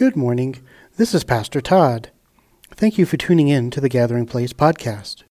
Good 0.00 0.16
morning. 0.16 0.56
This 0.96 1.12
is 1.12 1.24
Pastor 1.24 1.60
Todd. 1.60 2.08
Thank 2.70 2.96
you 2.96 3.04
for 3.04 3.18
tuning 3.18 3.48
in 3.48 3.70
to 3.70 3.82
the 3.82 3.88
Gathering 3.90 4.24
Place 4.24 4.54
podcast. 4.54 5.24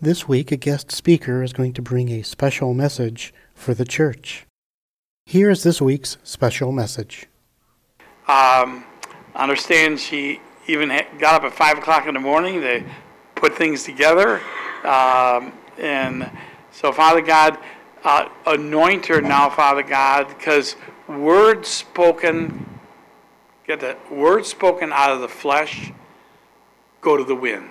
This 0.00 0.28
week, 0.28 0.52
a 0.52 0.56
guest 0.56 0.92
speaker 0.92 1.42
is 1.42 1.52
going 1.52 1.72
to 1.72 1.82
bring 1.82 2.10
a 2.10 2.22
special 2.22 2.72
message 2.72 3.34
for 3.52 3.74
the 3.74 3.84
church. 3.84 4.46
Here 5.24 5.50
is 5.50 5.64
this 5.64 5.82
week's 5.82 6.18
special 6.22 6.70
message. 6.70 7.26
Um, 8.28 8.84
understand 9.34 9.98
she 9.98 10.40
even 10.68 10.90
got 11.18 11.34
up 11.34 11.42
at 11.42 11.52
5 11.52 11.78
o'clock 11.78 12.06
in 12.06 12.14
the 12.14 12.20
morning 12.20 12.60
to 12.60 12.84
put 13.34 13.56
things 13.56 13.82
together. 13.82 14.40
Um, 14.84 15.52
and 15.80 16.30
so, 16.70 16.92
Father 16.92 17.22
God, 17.22 17.58
uh, 18.04 18.28
anoint 18.46 19.06
her 19.06 19.20
now, 19.20 19.50
Father 19.50 19.82
God, 19.82 20.28
because 20.28 20.76
words 21.08 21.66
spoken 21.66 22.75
Get 23.66 23.80
that 23.80 24.12
words 24.12 24.48
spoken 24.48 24.92
out 24.92 25.10
of 25.10 25.20
the 25.20 25.28
flesh 25.28 25.92
go 27.00 27.16
to 27.16 27.24
the 27.24 27.34
wind. 27.34 27.70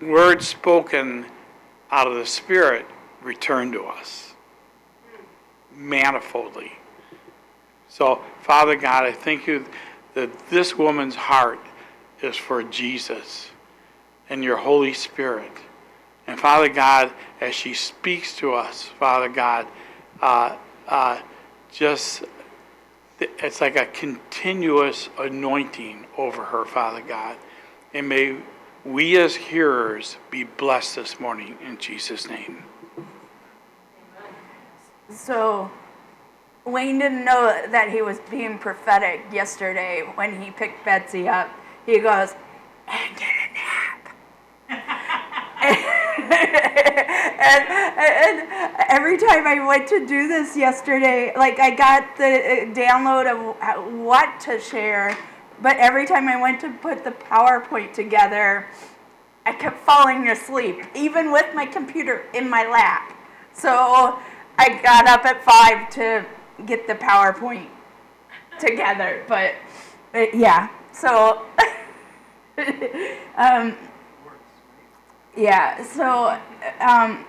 Words 0.00 0.46
spoken 0.46 1.26
out 1.90 2.06
of 2.06 2.14
the 2.14 2.26
spirit 2.26 2.86
return 3.22 3.72
to 3.72 3.84
us 3.84 4.34
manifoldly. 5.74 6.72
So, 7.88 8.20
Father 8.42 8.76
God, 8.76 9.04
I 9.04 9.12
thank 9.12 9.46
you 9.46 9.66
that 10.14 10.30
this 10.48 10.76
woman's 10.76 11.14
heart 11.14 11.60
is 12.22 12.36
for 12.36 12.62
Jesus 12.62 13.50
and 14.28 14.44
your 14.44 14.56
Holy 14.56 14.94
Spirit. 14.94 15.52
And 16.26 16.38
Father 16.38 16.68
God, 16.68 17.12
as 17.40 17.54
she 17.54 17.74
speaks 17.74 18.36
to 18.36 18.54
us, 18.54 18.84
Father 18.84 19.28
God, 19.28 19.66
uh, 20.20 20.56
uh, 20.86 21.20
just 21.72 22.24
it's 23.20 23.60
like 23.60 23.76
a 23.76 23.86
continuous 23.86 25.08
anointing 25.18 26.06
over 26.16 26.44
her, 26.44 26.64
Father 26.64 27.02
God. 27.02 27.36
And 27.92 28.08
may 28.08 28.36
we 28.84 29.18
as 29.18 29.34
hearers 29.34 30.16
be 30.30 30.44
blessed 30.44 30.96
this 30.96 31.20
morning 31.20 31.56
in 31.64 31.78
Jesus' 31.78 32.28
name. 32.28 32.64
So, 35.10 35.70
Wayne 36.64 36.98
didn't 36.98 37.24
know 37.24 37.66
that 37.70 37.90
he 37.90 38.00
was 38.00 38.20
being 38.30 38.58
prophetic 38.58 39.22
yesterday 39.32 40.02
when 40.14 40.40
he 40.40 40.50
picked 40.50 40.84
Betsy 40.84 41.28
up. 41.28 41.50
He 41.84 41.98
goes, 41.98 42.34
and 42.88 43.16
get 43.16 43.28
a 43.28 43.52
nap. 43.52 43.66
And, 47.40 47.68
and 47.68 48.76
every 48.88 49.16
time 49.16 49.46
I 49.46 49.64
went 49.66 49.88
to 49.88 50.06
do 50.06 50.28
this 50.28 50.56
yesterday, 50.56 51.32
like 51.36 51.58
I 51.58 51.70
got 51.70 52.16
the 52.16 52.24
uh, 52.24 52.74
download 52.74 53.30
of 53.30 53.94
what 53.94 54.38
to 54.40 54.60
share, 54.60 55.16
but 55.62 55.76
every 55.78 56.06
time 56.06 56.28
I 56.28 56.40
went 56.40 56.60
to 56.60 56.70
put 56.70 57.02
the 57.02 57.12
PowerPoint 57.12 57.94
together, 57.94 58.66
I 59.46 59.52
kept 59.52 59.78
falling 59.80 60.28
asleep, 60.28 60.84
even 60.94 61.32
with 61.32 61.54
my 61.54 61.64
computer 61.64 62.26
in 62.34 62.48
my 62.48 62.68
lap. 62.68 63.16
So 63.54 64.18
I 64.58 64.80
got 64.82 65.08
up 65.08 65.24
at 65.24 65.42
five 65.42 65.88
to 65.94 66.26
get 66.66 66.86
the 66.86 66.94
PowerPoint 66.94 67.68
together. 68.58 69.24
But, 69.26 69.54
but 70.12 70.34
yeah, 70.34 70.68
so 70.92 71.46
um, 73.38 73.76
yeah, 75.36 75.82
so 75.82 76.38
um, 76.80 77.24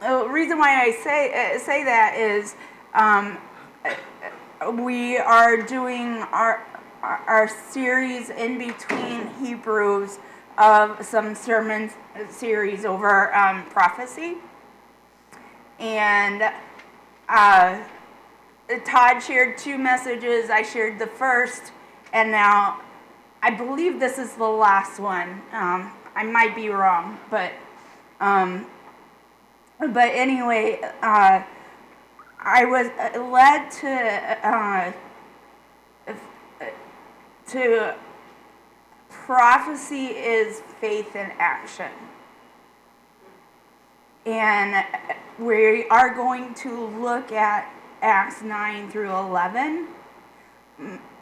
the 0.00 0.28
reason 0.28 0.58
why 0.58 0.82
I 0.82 0.92
say 0.92 1.54
uh, 1.54 1.58
say 1.58 1.84
that 1.84 2.16
is 2.16 2.54
um, 2.94 3.38
we 4.84 5.16
are 5.18 5.56
doing 5.62 6.18
our 6.32 6.64
our 7.02 7.48
series 7.48 8.30
in 8.30 8.58
between 8.58 9.28
Hebrews 9.40 10.18
of 10.58 11.04
some 11.04 11.34
sermon 11.34 11.90
series 12.28 12.84
over 12.84 13.34
um, 13.34 13.64
prophecy, 13.66 14.36
and 15.78 16.52
uh, 17.28 17.82
Todd 18.84 19.20
shared 19.20 19.58
two 19.58 19.78
messages. 19.78 20.50
I 20.50 20.62
shared 20.62 20.98
the 20.98 21.06
first, 21.06 21.72
and 22.12 22.30
now 22.30 22.82
I 23.42 23.50
believe 23.50 24.00
this 24.00 24.18
is 24.18 24.34
the 24.34 24.44
last 24.44 24.98
one. 24.98 25.42
Um, 25.52 25.92
I 26.14 26.24
might 26.24 26.56
be 26.56 26.70
wrong, 26.70 27.18
but 27.30 27.52
um, 28.20 28.66
but 29.78 30.08
anyway, 30.12 30.80
uh, 31.02 31.42
I 32.38 32.64
was 32.64 32.86
led 33.16 33.70
to 33.80 34.46
uh, 34.46 34.92
to 37.48 37.94
prophecy 39.10 40.06
is 40.06 40.62
faith 40.80 41.16
in 41.16 41.30
action. 41.38 41.90
And 44.24 44.84
we 45.38 45.88
are 45.88 46.14
going 46.14 46.54
to 46.54 46.86
look 46.98 47.32
at 47.32 47.72
Acts 48.02 48.42
9 48.42 48.90
through 48.90 49.10
11. 49.10 49.88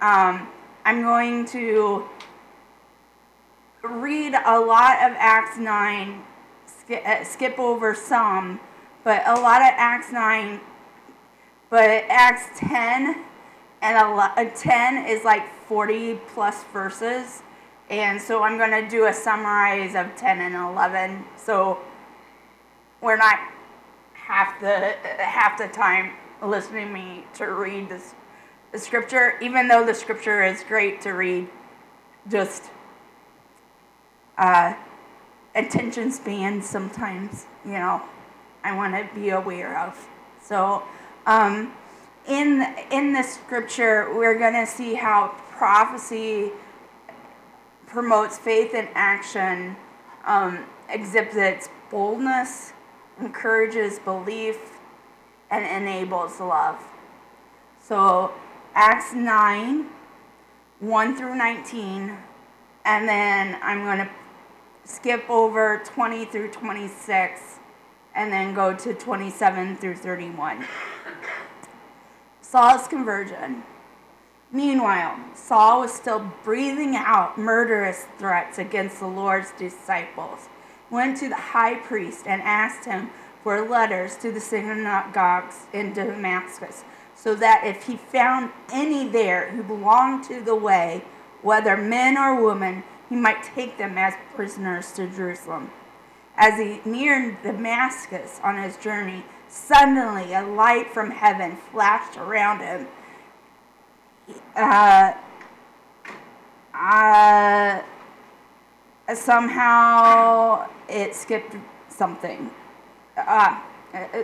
Um, 0.00 0.48
I'm 0.84 1.02
going 1.02 1.46
to 1.46 2.04
read 3.82 4.34
a 4.34 4.58
lot 4.58 4.96
of 5.02 5.16
Acts 5.18 5.58
9, 5.58 6.24
uh, 6.90 7.24
skip 7.24 7.58
over 7.58 7.94
some, 7.94 8.60
but 9.02 9.22
a 9.26 9.34
lot 9.34 9.60
of 9.60 9.68
Acts 9.76 10.12
9, 10.12 10.60
but 11.70 11.88
Acts 12.08 12.58
10 12.58 13.24
and 13.82 13.98
a 13.98 14.14
lot, 14.14 14.38
uh, 14.38 14.44
10 14.54 15.06
is 15.06 15.24
like 15.24 15.46
40 15.66 16.20
plus 16.28 16.64
verses. 16.72 17.42
And 17.90 18.20
so 18.20 18.42
I'm 18.42 18.56
going 18.56 18.70
to 18.70 18.88
do 18.88 19.06
a 19.06 19.12
summarize 19.12 19.94
of 19.94 20.16
10 20.16 20.40
and 20.40 20.54
11. 20.54 21.24
So 21.36 21.78
we're 23.00 23.16
not 23.16 23.38
half 24.14 24.58
the 24.60 24.94
half 25.18 25.58
the 25.58 25.68
time 25.68 26.12
listening 26.42 26.86
to 26.86 26.92
me 26.92 27.24
to 27.34 27.44
read 27.46 27.88
this 27.90 28.14
the 28.72 28.78
scripture, 28.78 29.38
even 29.40 29.68
though 29.68 29.86
the 29.86 29.94
scripture 29.94 30.42
is 30.42 30.64
great 30.66 31.00
to 31.02 31.10
read. 31.10 31.48
Just 32.28 32.70
uh, 34.38 34.74
attention 35.54 36.10
span 36.10 36.62
sometimes, 36.62 37.46
you 37.64 37.72
know, 37.72 38.02
I 38.62 38.74
want 38.74 38.94
to 38.94 39.14
be 39.14 39.30
aware 39.30 39.78
of. 39.78 40.08
So, 40.42 40.82
um, 41.26 41.72
in 42.26 42.74
in 42.90 43.12
this 43.12 43.34
scripture, 43.34 44.14
we're 44.14 44.38
going 44.38 44.54
to 44.54 44.66
see 44.66 44.94
how 44.94 45.34
prophecy 45.50 46.52
promotes 47.86 48.38
faith 48.38 48.74
in 48.74 48.88
action, 48.94 49.76
um, 50.24 50.64
exhibits 50.88 51.68
boldness, 51.90 52.72
encourages 53.20 53.98
belief, 53.98 54.58
and 55.50 55.64
enables 55.64 56.40
love. 56.40 56.82
So, 57.80 58.32
Acts 58.74 59.14
9 59.14 59.86
1 60.80 61.16
through 61.16 61.36
19, 61.36 62.16
and 62.84 63.08
then 63.08 63.58
I'm 63.62 63.84
going 63.84 63.98
to 63.98 64.10
skip 64.84 65.28
over 65.28 65.82
20 65.84 66.24
through 66.26 66.50
26 66.50 67.58
and 68.14 68.32
then 68.32 68.54
go 68.54 68.74
to 68.74 68.94
27 68.94 69.76
through 69.76 69.96
31. 69.96 70.64
Saul's 72.40 72.86
conversion. 72.86 73.64
Meanwhile, 74.52 75.18
Saul 75.34 75.80
was 75.80 75.92
still 75.92 76.30
breathing 76.44 76.94
out 76.94 77.36
murderous 77.36 78.06
threats 78.18 78.58
against 78.58 79.00
the 79.00 79.08
Lord's 79.08 79.50
disciples. 79.58 80.48
Went 80.90 81.16
to 81.18 81.28
the 81.28 81.34
high 81.34 81.74
priest 81.74 82.26
and 82.28 82.40
asked 82.42 82.84
him 82.84 83.10
for 83.42 83.68
letters 83.68 84.16
to 84.18 84.30
the 84.30 84.40
synagogues 84.40 85.66
in 85.72 85.92
Damascus, 85.92 86.84
so 87.16 87.34
that 87.34 87.66
if 87.66 87.86
he 87.86 87.96
found 87.96 88.52
any 88.72 89.08
there 89.08 89.50
who 89.50 89.62
belonged 89.62 90.22
to 90.24 90.40
the 90.40 90.54
way, 90.54 91.04
whether 91.42 91.76
men 91.76 92.16
or 92.16 92.40
women, 92.40 92.84
he 93.14 93.20
might 93.20 93.44
take 93.44 93.78
them 93.78 93.96
as 93.96 94.12
prisoners 94.34 94.90
to 94.90 95.06
Jerusalem. 95.06 95.70
As 96.36 96.58
he 96.58 96.80
neared 96.84 97.40
Damascus 97.44 98.40
on 98.42 98.60
his 98.60 98.76
journey, 98.76 99.24
suddenly 99.48 100.34
a 100.34 100.42
light 100.42 100.92
from 100.92 101.12
heaven 101.12 101.56
flashed 101.70 102.18
around 102.18 102.58
him. 102.58 102.88
Uh, 104.56 105.12
uh, 106.74 107.82
somehow 109.14 110.68
it 110.88 111.14
skipped 111.14 111.54
something. 111.88 112.50
Uh, 113.16 113.60
uh, 113.94 114.22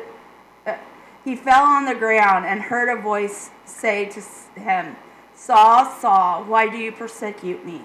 uh, 0.66 0.76
he 1.24 1.36
fell 1.36 1.62
on 1.62 1.84
the 1.84 1.94
ground 1.94 2.44
and 2.44 2.60
heard 2.60 2.88
a 2.88 3.00
voice 3.00 3.50
say 3.64 4.06
to 4.06 4.20
him, 4.60 4.96
Saul, 5.36 5.84
Saul, 6.00 6.42
why 6.42 6.68
do 6.68 6.76
you 6.76 6.90
persecute 6.90 7.64
me? 7.64 7.84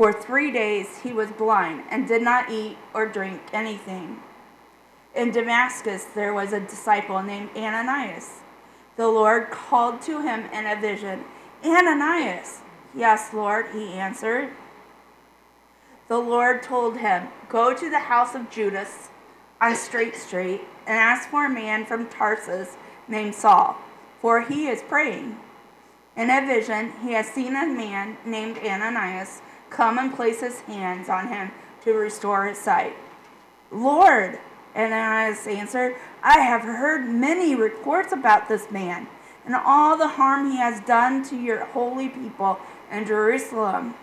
For 0.00 0.14
three 0.14 0.50
days 0.50 1.00
he 1.02 1.12
was 1.12 1.30
blind 1.30 1.84
and 1.90 2.08
did 2.08 2.22
not 2.22 2.50
eat 2.50 2.78
or 2.94 3.04
drink 3.04 3.42
anything. 3.52 4.22
In 5.14 5.30
Damascus 5.30 6.04
there 6.04 6.32
was 6.32 6.54
a 6.54 6.60
disciple 6.60 7.22
named 7.22 7.50
Ananias. 7.54 8.38
The 8.96 9.08
Lord 9.08 9.50
called 9.50 10.00
to 10.00 10.22
him 10.22 10.46
in 10.54 10.64
a 10.64 10.80
vision, 10.80 11.24
Ananias. 11.62 12.62
Yes, 12.94 13.34
Lord, 13.34 13.66
he 13.74 13.92
answered. 13.92 14.48
The 16.08 16.16
Lord 16.16 16.62
told 16.62 16.96
him, 16.96 17.28
Go 17.50 17.76
to 17.76 17.90
the 17.90 17.98
house 17.98 18.34
of 18.34 18.50
Judas 18.50 19.10
on 19.60 19.76
Straight 19.76 20.16
Street 20.16 20.62
and 20.86 20.96
ask 20.96 21.28
for 21.28 21.44
a 21.44 21.50
man 21.50 21.84
from 21.84 22.08
Tarsus 22.08 22.78
named 23.06 23.34
Saul, 23.34 23.76
for 24.22 24.40
he 24.40 24.66
is 24.66 24.80
praying. 24.80 25.36
In 26.16 26.30
a 26.30 26.40
vision, 26.46 26.94
he 27.02 27.12
has 27.12 27.26
seen 27.26 27.54
a 27.54 27.66
man 27.66 28.16
named 28.24 28.56
Ananias 28.64 29.42
come 29.70 29.98
and 29.98 30.14
place 30.14 30.40
his 30.40 30.60
hands 30.60 31.08
on 31.08 31.28
him 31.28 31.50
to 31.82 31.92
restore 31.92 32.46
his 32.46 32.58
sight. 32.58 32.94
Lord, 33.70 34.38
Ananias 34.76 35.46
answered, 35.46 35.96
I 36.22 36.40
have 36.40 36.62
heard 36.62 37.08
many 37.08 37.54
reports 37.54 38.12
about 38.12 38.48
this 38.48 38.70
man 38.70 39.06
and 39.44 39.54
all 39.54 39.96
the 39.96 40.08
harm 40.08 40.50
he 40.50 40.58
has 40.58 40.80
done 40.82 41.24
to 41.24 41.36
your 41.36 41.64
holy 41.66 42.08
people 42.08 42.58
in 42.90 43.06
Jerusalem. 43.06 43.94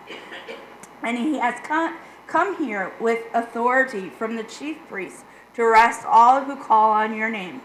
And 1.02 1.16
he 1.16 1.38
has 1.38 1.60
come, 1.62 1.96
come 2.26 2.56
here 2.56 2.92
with 3.00 3.24
authority 3.32 4.08
from 4.10 4.36
the 4.36 4.42
chief 4.42 4.76
priests 4.88 5.24
to 5.54 5.62
arrest 5.62 6.04
all 6.06 6.44
who 6.44 6.56
call 6.56 6.90
on 6.90 7.14
your 7.14 7.30
name. 7.30 7.60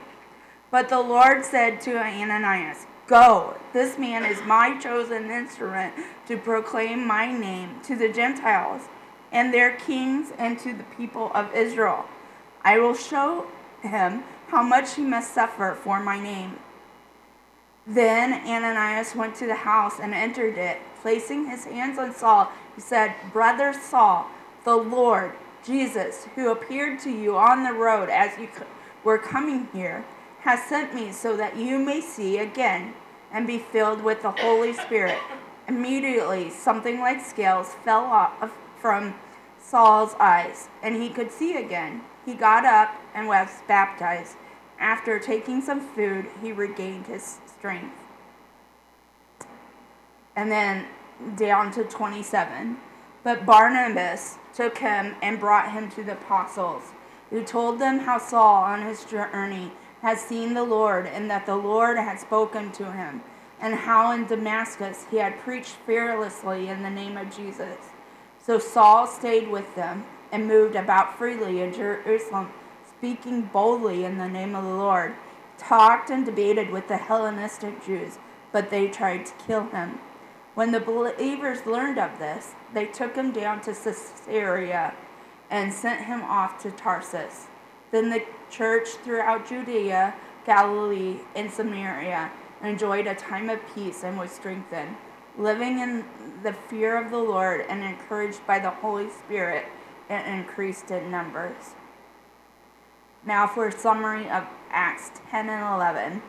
But 0.72 0.90
the 0.90 1.02
Lord 1.02 1.44
said 1.44 1.82
to 1.82 1.98
Ananias, 1.98 2.86
Go, 3.08 3.56
this 3.74 3.98
man 3.98 4.24
is 4.24 4.42
my 4.44 4.80
chosen 4.80 5.30
instrument 5.30 5.94
to 6.28 6.38
proclaim 6.38 7.06
my 7.06 7.32
name 7.32 7.82
to 7.84 7.96
the 7.96 8.08
Gentiles 8.08 8.84
and 9.32 9.54
their 9.54 9.76
kings 9.76 10.32
and 10.38 10.58
to 10.60 10.74
the 10.74 10.84
people 10.96 11.32
of 11.36 11.54
Israel. 11.54 12.06
I 12.64 12.80
will 12.80 12.96
show 12.96 13.48
him 13.82 14.24
how 14.48 14.64
much 14.64 14.96
he 14.96 15.02
must 15.02 15.34
suffer 15.34 15.78
for 15.82 16.00
my 16.02 16.20
name. 16.22 16.60
Then 17.86 18.34
Ananias 18.48 19.16
went 19.16 19.36
to 19.36 19.48
the 19.48 19.56
house 19.56 20.00
and 20.00 20.14
entered 20.14 20.58
it. 20.58 20.78
Placing 21.02 21.50
his 21.50 21.66
hands 21.66 21.98
on 21.98 22.16
Saul, 22.16 22.50
he 22.76 22.80
said, 22.80 23.14
Brother 23.34 23.74
Saul, 23.74 24.28
the 24.64 24.78
Lord 24.78 25.34
Jesus, 25.66 26.28
who 26.36 26.52
appeared 26.52 27.00
to 27.00 27.10
you 27.10 27.36
on 27.36 27.66
the 27.66 27.74
road 27.74 28.08
as 28.10 28.40
you 28.40 28.48
were 29.04 29.18
coming 29.18 29.68
here, 29.74 30.06
has 30.44 30.62
sent 30.64 30.94
me 30.94 31.12
so 31.12 31.38
that 31.38 31.56
you 31.56 31.80
may 31.80 32.02
see 32.02 32.38
again 32.38 32.94
and 33.32 33.48
be 33.48 33.58
filled 33.58 34.04
with 34.04 34.22
the 34.22 34.32
Holy 34.32 34.74
Spirit. 34.74 35.18
Immediately, 35.70 36.50
something 36.50 37.00
like 37.00 37.24
scales 37.24 37.74
fell 37.86 38.04
off 38.04 38.52
from 38.78 39.16
Saul's 39.58 40.16
eyes, 40.20 40.68
and 40.82 41.02
he 41.02 41.10
could 41.10 41.32
see 41.32 41.56
again. 41.56 42.02
He 42.26 42.34
got 42.34 42.66
up 42.66 42.94
and 43.14 43.28
was 43.28 43.50
baptized. 43.70 44.36
After 44.78 45.18
taking 45.18 45.62
some 45.62 45.80
food, 45.80 46.28
he 46.42 46.52
regained 46.52 47.08
his 47.08 47.38
strength. 47.48 47.96
And 50.36 50.52
then 50.52 50.88
down 51.38 51.72
to 51.72 51.86
27. 51.86 52.78
But 53.24 53.46
Barnabas 53.46 54.38
took 54.54 54.80
him 54.80 55.16
and 55.22 55.40
brought 55.40 55.72
him 55.72 55.90
to 55.92 56.04
the 56.04 56.14
apostles, 56.14 56.92
who 57.30 57.46
told 57.46 57.80
them 57.80 58.00
how 58.00 58.18
Saul 58.18 58.64
on 58.64 58.82
his 58.82 59.06
journey 59.06 59.72
had 60.04 60.20
seen 60.20 60.54
the 60.54 60.64
Lord, 60.64 61.08
and 61.08 61.32
that 61.32 61.48
the 61.48 61.56
Lord 61.56 61.98
had 61.98 62.20
spoken 62.20 62.72
to 62.74 62.92
him, 62.92 63.22
and 63.60 63.74
how 63.74 64.12
in 64.12 64.28
Damascus 64.28 65.06
he 65.10 65.18
had 65.18 65.40
preached 65.40 65.78
fearlessly 65.86 66.68
in 66.68 66.84
the 66.84 66.90
name 66.90 67.18
of 67.18 67.36
Jesus. 67.36 67.78
So 68.46 68.60
Saul 68.60 69.08
stayed 69.08 69.50
with 69.50 69.74
them 69.76 70.06
and 70.32 70.46
moved 70.46 70.76
about 70.76 71.18
freely 71.18 71.62
in 71.62 71.74
Jerusalem, 71.74 72.52
speaking 72.86 73.44
boldly 73.44 74.04
in 74.04 74.18
the 74.18 74.28
name 74.28 74.56
of 74.56 74.66
the 74.66 74.76
Lord, 74.76 75.16
talked 75.58 76.10
and 76.10 76.26
debated 76.26 76.70
with 76.70 76.90
the 76.90 76.98
Hellenistic 76.98 77.86
Jews, 77.86 78.18
but 78.52 78.70
they 78.70 78.90
tried 78.90 79.26
to 79.26 79.34
kill 79.48 79.68
him. 79.68 80.00
When 80.54 80.72
the 80.72 80.82
believers 80.82 81.66
learned 81.66 81.98
of 81.98 82.20
this, 82.20 82.56
they 82.74 82.88
took 82.88 83.16
him 83.16 83.32
down 83.32 83.62
to 83.62 83.74
Caesarea 83.74 84.96
and 85.50 85.74
sent 85.74 86.06
him 86.06 86.22
off 86.24 86.62
to 86.64 86.72
Tarsus. 86.72 87.48
Then 87.94 88.10
the 88.10 88.24
church 88.50 88.88
throughout 89.04 89.48
Judea, 89.48 90.16
Galilee, 90.48 91.20
and 91.36 91.52
Samaria 91.52 92.32
enjoyed 92.64 93.06
a 93.06 93.14
time 93.14 93.52
of 93.52 93.60
peace 93.76 94.04
and 94.04 94.18
was 94.18 94.32
strengthened, 94.32 94.96
living 95.38 95.78
in 95.78 96.04
the 96.42 96.54
fear 96.54 96.98
of 96.98 97.12
the 97.12 97.20
Lord 97.20 97.62
and 97.70 97.84
encouraged 97.84 98.48
by 98.48 98.58
the 98.58 98.72
Holy 98.72 99.12
Spirit 99.12 99.68
it 100.10 100.26
increased 100.26 100.90
in 100.90 101.12
numbers. 101.12 101.76
Now, 103.28 103.46
for 103.46 103.68
a 103.68 103.72
summary 103.72 104.28
of 104.28 104.48
Acts 104.72 105.12
10 105.30 105.50
and 105.50 105.76
11. 105.76 106.24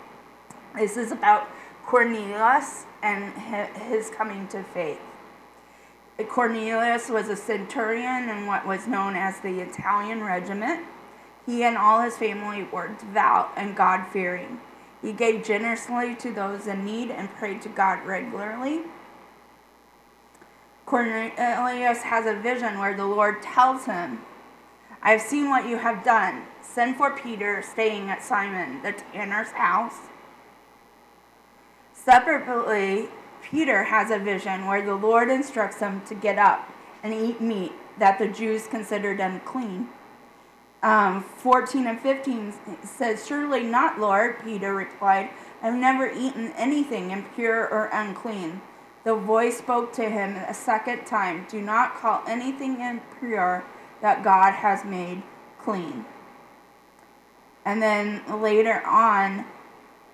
This 0.76 0.98
is 0.98 1.12
about 1.12 1.48
Cornelius 1.86 2.84
and 3.02 3.32
his 3.74 4.10
coming 4.10 4.48
to 4.48 4.62
faith. 4.62 5.00
Cornelius 6.28 7.08
was 7.08 7.30
a 7.30 7.36
centurion 7.36 8.28
in 8.28 8.44
what 8.46 8.66
was 8.66 8.86
known 8.86 9.16
as 9.16 9.40
the 9.40 9.60
Italian 9.60 10.22
regiment. 10.22 10.84
He 11.46 11.62
and 11.62 11.76
all 11.76 12.00
his 12.00 12.16
family 12.16 12.62
were 12.64 12.88
devout 12.88 13.52
and 13.56 13.76
God 13.76 14.06
fearing. 14.12 14.60
He 15.02 15.12
gave 15.12 15.44
generously 15.44 16.14
to 16.16 16.32
those 16.32 16.66
in 16.66 16.84
need 16.84 17.10
and 17.10 17.30
prayed 17.34 17.60
to 17.62 17.68
God 17.68 18.04
regularly. 18.06 18.82
Cornelius 20.86 22.02
has 22.02 22.26
a 22.26 22.40
vision 22.40 22.78
where 22.78 22.96
the 22.96 23.06
Lord 23.06 23.42
tells 23.42 23.86
him, 23.86 24.20
I 25.02 25.12
have 25.12 25.20
seen 25.20 25.50
what 25.50 25.68
you 25.68 25.76
have 25.76 26.04
done. 26.04 26.44
Send 26.62 26.96
for 26.96 27.10
Peter, 27.10 27.62
staying 27.62 28.08
at 28.08 28.22
Simon 28.22 28.82
the 28.82 28.92
tanner's 28.92 29.50
house 29.50 29.96
Separately, 32.04 33.08
Peter 33.40 33.84
has 33.84 34.10
a 34.10 34.18
vision 34.18 34.66
where 34.66 34.84
the 34.84 34.94
Lord 34.94 35.30
instructs 35.30 35.78
him 35.78 36.02
to 36.02 36.14
get 36.14 36.38
up 36.38 36.70
and 37.02 37.14
eat 37.14 37.40
meat 37.40 37.72
that 37.98 38.18
the 38.18 38.28
Jews 38.28 38.66
considered 38.66 39.20
unclean. 39.20 39.88
Um, 40.84 41.22
14 41.22 41.86
and 41.86 41.98
15 41.98 42.52
says, 42.82 43.26
Surely 43.26 43.64
not, 43.64 43.98
Lord, 43.98 44.36
Peter 44.44 44.74
replied. 44.74 45.30
I've 45.62 45.74
never 45.74 46.12
eaten 46.12 46.52
anything 46.58 47.10
impure 47.10 47.66
or 47.66 47.88
unclean. 47.90 48.60
The 49.02 49.14
voice 49.14 49.56
spoke 49.56 49.94
to 49.94 50.10
him 50.10 50.36
a 50.36 50.52
second 50.52 51.06
time 51.06 51.46
Do 51.48 51.62
not 51.62 51.94
call 51.96 52.22
anything 52.26 52.82
impure 52.82 53.64
that 54.02 54.22
God 54.22 54.52
has 54.52 54.84
made 54.84 55.22
clean. 55.58 56.04
And 57.64 57.80
then 57.80 58.22
later 58.42 58.82
on, 58.86 59.46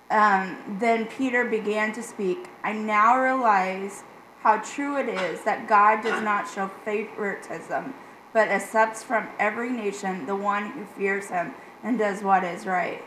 um, 0.09 0.77
then 0.79 1.05
Peter 1.05 1.43
began 1.43 1.91
to 1.91 2.01
speak. 2.01 2.47
I 2.63 2.71
now 2.71 3.21
realize 3.21 4.03
how 4.39 4.59
true 4.59 4.95
it 4.97 5.09
is 5.09 5.41
that 5.41 5.67
God 5.67 6.01
does 6.01 6.23
not 6.23 6.47
show 6.47 6.69
favoritism, 6.85 7.93
but 8.33 8.47
accepts 8.47 9.03
from 9.03 9.27
every 9.39 9.69
nation 9.69 10.25
the 10.25 10.35
one 10.35 10.71
who 10.71 10.85
fears 10.85 11.29
him 11.29 11.53
and 11.83 11.97
does 11.97 12.23
what 12.23 12.43
is 12.43 12.65
right. 12.65 13.03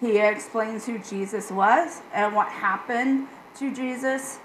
He 0.00 0.18
explains 0.18 0.86
who 0.86 0.98
Jesus 0.98 1.50
was 1.50 2.02
and 2.12 2.34
what 2.34 2.48
happened 2.48 3.28
to 3.56 3.74
Jesus 3.74 4.38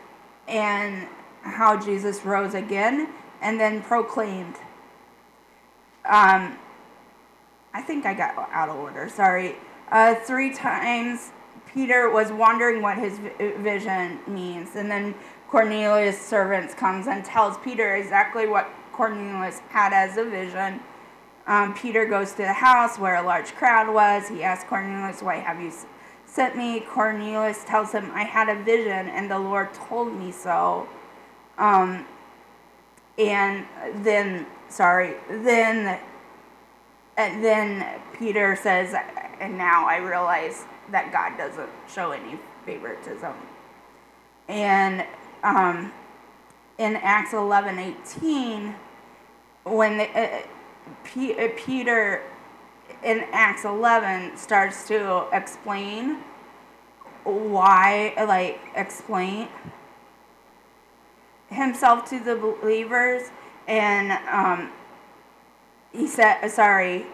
and 0.47 1.07
how 1.41 1.79
Jesus 1.79 2.25
rose 2.25 2.53
again 2.53 3.09
and 3.41 3.59
then 3.59 3.81
proclaimed. 3.81 4.55
Um, 6.05 6.57
I 7.73 7.81
think 7.81 8.05
I 8.05 8.13
got 8.13 8.49
out 8.51 8.69
of 8.69 8.77
order, 8.77 9.09
sorry. 9.09 9.55
Uh, 9.91 10.15
three 10.15 10.53
times 10.53 11.31
Peter 11.73 12.09
was 12.09 12.31
wondering 12.31 12.81
what 12.81 12.97
his 12.97 13.19
vision 13.59 14.19
means. 14.27 14.75
And 14.75 14.89
then 14.89 15.15
Cornelius' 15.49 16.19
servants 16.19 16.73
comes 16.73 17.07
and 17.07 17.23
tells 17.25 17.57
Peter 17.57 17.95
exactly 17.95 18.47
what 18.47 18.69
Cornelius 18.93 19.59
had 19.69 19.93
as 19.93 20.17
a 20.17 20.23
vision. 20.23 20.79
Um, 21.47 21.73
Peter 21.73 22.05
goes 22.05 22.31
to 22.31 22.37
the 22.37 22.53
house 22.53 22.97
where 22.97 23.15
a 23.15 23.23
large 23.23 23.53
crowd 23.55 23.93
was. 23.93 24.29
He 24.29 24.43
asks 24.43 24.67
Cornelius, 24.69 25.21
Why 25.21 25.35
have 25.35 25.59
you 25.59 25.71
sent 26.25 26.55
me? 26.55 26.79
Cornelius 26.81 27.63
tells 27.65 27.91
him, 27.91 28.11
I 28.13 28.23
had 28.23 28.49
a 28.49 28.63
vision 28.63 29.09
and 29.09 29.29
the 29.29 29.39
Lord 29.39 29.73
told 29.73 30.13
me 30.17 30.31
so. 30.31 30.87
Um, 31.57 32.05
and 33.17 33.65
then, 33.95 34.47
sorry, 34.69 35.15
then, 35.29 35.99
and 37.17 37.43
then 37.43 38.01
Peter 38.17 38.55
says, 38.55 38.95
And 39.39 39.57
now 39.57 39.87
I 39.87 39.97
realize 39.97 40.65
that 40.91 41.11
God 41.11 41.37
doesn't 41.37 41.69
show 41.93 42.11
any 42.11 42.39
favoritism. 42.65 43.33
and 44.47 45.05
um, 45.43 45.91
in 46.77 46.95
Acts 46.97 47.33
11 47.33 47.77
18, 47.79 48.75
when 49.63 49.97
the, 49.97 50.09
uh, 50.19 50.41
P, 51.03 51.33
uh, 51.33 51.49
Peter 51.55 52.23
in 53.03 53.25
Acts 53.31 53.65
11 53.65 54.37
starts 54.37 54.87
to 54.87 55.27
explain 55.31 56.17
why, 57.23 58.13
like, 58.17 58.59
explain 58.75 59.47
himself 61.49 62.09
to 62.09 62.19
the 62.19 62.35
believers, 62.35 63.29
and 63.67 64.11
um, 64.27 64.71
he 65.91 66.07
said, 66.07 66.47
sorry, 66.49 67.05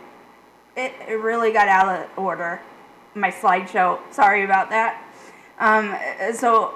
it, 0.75 0.93
it 1.07 1.19
really 1.19 1.51
got 1.51 1.67
out 1.67 1.87
of 1.87 2.17
order. 2.17 2.61
My 3.13 3.29
slideshow, 3.31 3.99
sorry 4.11 4.45
about 4.45 4.69
that. 4.69 5.03
Um, 5.59 5.95
so, 6.33 6.75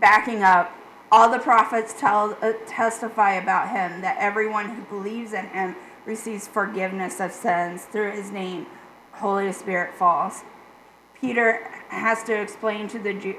backing 0.00 0.42
up, 0.42 0.72
all 1.12 1.30
the 1.30 1.38
prophets 1.38 1.94
tell, 1.98 2.36
uh, 2.42 2.52
testify 2.66 3.34
about 3.34 3.68
him 3.68 4.00
that 4.00 4.16
everyone 4.18 4.70
who 4.70 4.82
believes 4.84 5.32
in 5.32 5.46
him 5.46 5.76
receives 6.06 6.48
forgiveness 6.48 7.20
of 7.20 7.32
sins 7.32 7.84
through 7.84 8.12
his 8.12 8.30
name. 8.30 8.66
Holy 9.12 9.52
Spirit 9.52 9.94
falls. 9.94 10.42
Peter 11.20 11.70
has 11.88 12.22
to 12.24 12.34
explain 12.34 12.88
to 12.88 12.98
the 12.98 13.14
Jew, 13.14 13.36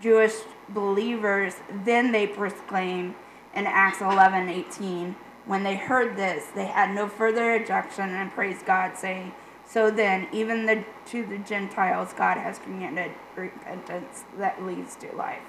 Jewish 0.00 0.34
believers, 0.68 1.56
then 1.84 2.12
they 2.12 2.26
proclaim 2.26 3.14
in 3.54 3.66
Acts 3.66 4.00
11 4.00 4.48
18. 4.48 5.16
When 5.46 5.62
they 5.62 5.76
heard 5.76 6.16
this, 6.16 6.46
they 6.54 6.66
had 6.66 6.94
no 6.94 7.08
further 7.08 7.54
objection 7.54 8.10
and 8.10 8.30
praised 8.30 8.64
God, 8.64 8.96
saying, 8.96 9.32
So 9.66 9.90
then, 9.90 10.28
even 10.32 10.66
the, 10.66 10.84
to 11.06 11.26
the 11.26 11.38
Gentiles, 11.38 12.12
God 12.12 12.36
has 12.36 12.58
commanded 12.58 13.12
repentance 13.34 14.24
that 14.38 14.62
leads 14.62 14.96
to 14.96 15.14
life. 15.16 15.42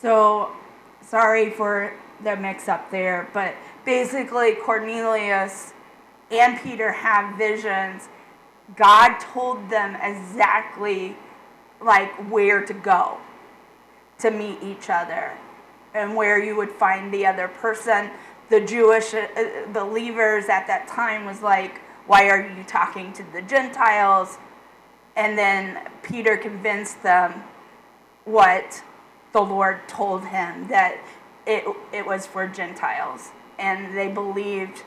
So, 0.00 0.52
sorry 1.02 1.50
for 1.50 1.94
the 2.22 2.36
mix 2.36 2.68
up 2.68 2.90
there, 2.90 3.28
but 3.32 3.54
basically, 3.84 4.54
Cornelius 4.54 5.72
and 6.30 6.60
Peter 6.60 6.92
have 6.92 7.36
visions. 7.36 8.08
God 8.76 9.18
told 9.18 9.70
them 9.70 9.96
exactly 9.96 11.16
like 11.80 12.10
where 12.30 12.64
to 12.64 12.74
go 12.74 13.18
to 14.18 14.30
meet 14.30 14.62
each 14.62 14.90
other 14.90 15.32
and 15.94 16.14
where 16.14 16.42
you 16.42 16.56
would 16.56 16.70
find 16.70 17.12
the 17.12 17.24
other 17.26 17.48
person. 17.48 18.10
The 18.50 18.60
Jewish 18.60 19.14
uh, 19.14 19.26
believers 19.72 20.48
at 20.48 20.66
that 20.66 20.86
time 20.88 21.24
was 21.24 21.42
like, 21.42 21.80
why 22.06 22.28
are 22.28 22.40
you 22.40 22.62
talking 22.64 23.12
to 23.14 23.24
the 23.32 23.42
Gentiles? 23.42 24.38
And 25.16 25.36
then 25.36 25.88
Peter 26.02 26.36
convinced 26.36 27.02
them 27.02 27.42
what 28.24 28.82
the 29.32 29.40
Lord 29.40 29.86
told 29.88 30.26
him 30.26 30.68
that 30.68 30.98
it, 31.46 31.64
it 31.92 32.06
was 32.06 32.26
for 32.26 32.46
Gentiles. 32.46 33.30
And 33.58 33.96
they 33.96 34.08
believed, 34.08 34.82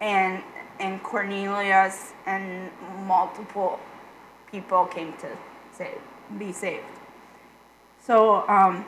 and, 0.00 0.42
and 0.78 1.02
Cornelius 1.02 2.12
and 2.26 2.70
multiple 3.06 3.80
people 4.50 4.86
came 4.86 5.12
to 5.14 5.36
save, 5.72 5.98
be 6.38 6.52
saved. 6.52 6.84
So, 8.00 8.48
um, 8.48 8.84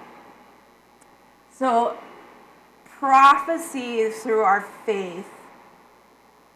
so 1.53 1.97
prophecy 2.85 4.11
through 4.11 4.41
our 4.41 4.61
faith 4.87 5.29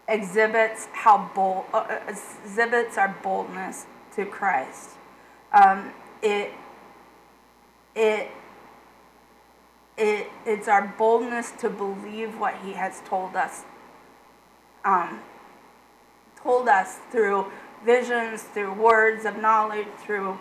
exhibits 0.07 0.87
how 0.91 1.31
bold 1.33 1.65
uh, 1.73 1.77
uh 1.77 1.99
exhibits 2.09 2.97
our 2.97 3.15
boldness 3.23 3.85
to 4.15 4.25
Christ. 4.25 4.91
Um, 5.53 5.91
it 6.21 6.51
it 7.95 8.29
it 9.97 10.27
it's 10.45 10.67
our 10.67 10.93
boldness 10.97 11.51
to 11.59 11.69
believe 11.69 12.39
what 12.39 12.55
He 12.63 12.73
has 12.73 13.01
told 13.05 13.35
us. 13.35 13.63
Um, 14.83 15.21
told 16.35 16.67
us 16.67 16.99
through 17.09 17.45
visions, 17.85 18.43
through 18.43 18.73
words 18.73 19.25
of 19.25 19.37
knowledge, 19.37 19.87
through 19.97 20.37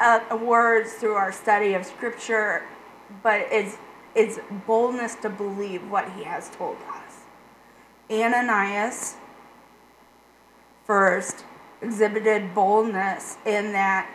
uh, 0.00 0.20
uh, 0.30 0.36
words, 0.36 0.92
through 0.94 1.14
our 1.14 1.32
study 1.32 1.74
of 1.74 1.84
Scripture, 1.84 2.64
but 3.22 3.46
it's 3.50 3.76
it's 4.14 4.38
boldness 4.66 5.14
to 5.16 5.30
believe 5.30 5.90
what 5.90 6.10
He 6.12 6.24
has 6.24 6.50
told 6.50 6.76
us. 6.94 7.20
Ananias 8.10 9.16
first 10.84 11.44
exhibited 11.80 12.54
boldness 12.54 13.38
in 13.46 13.72
that 13.72 14.08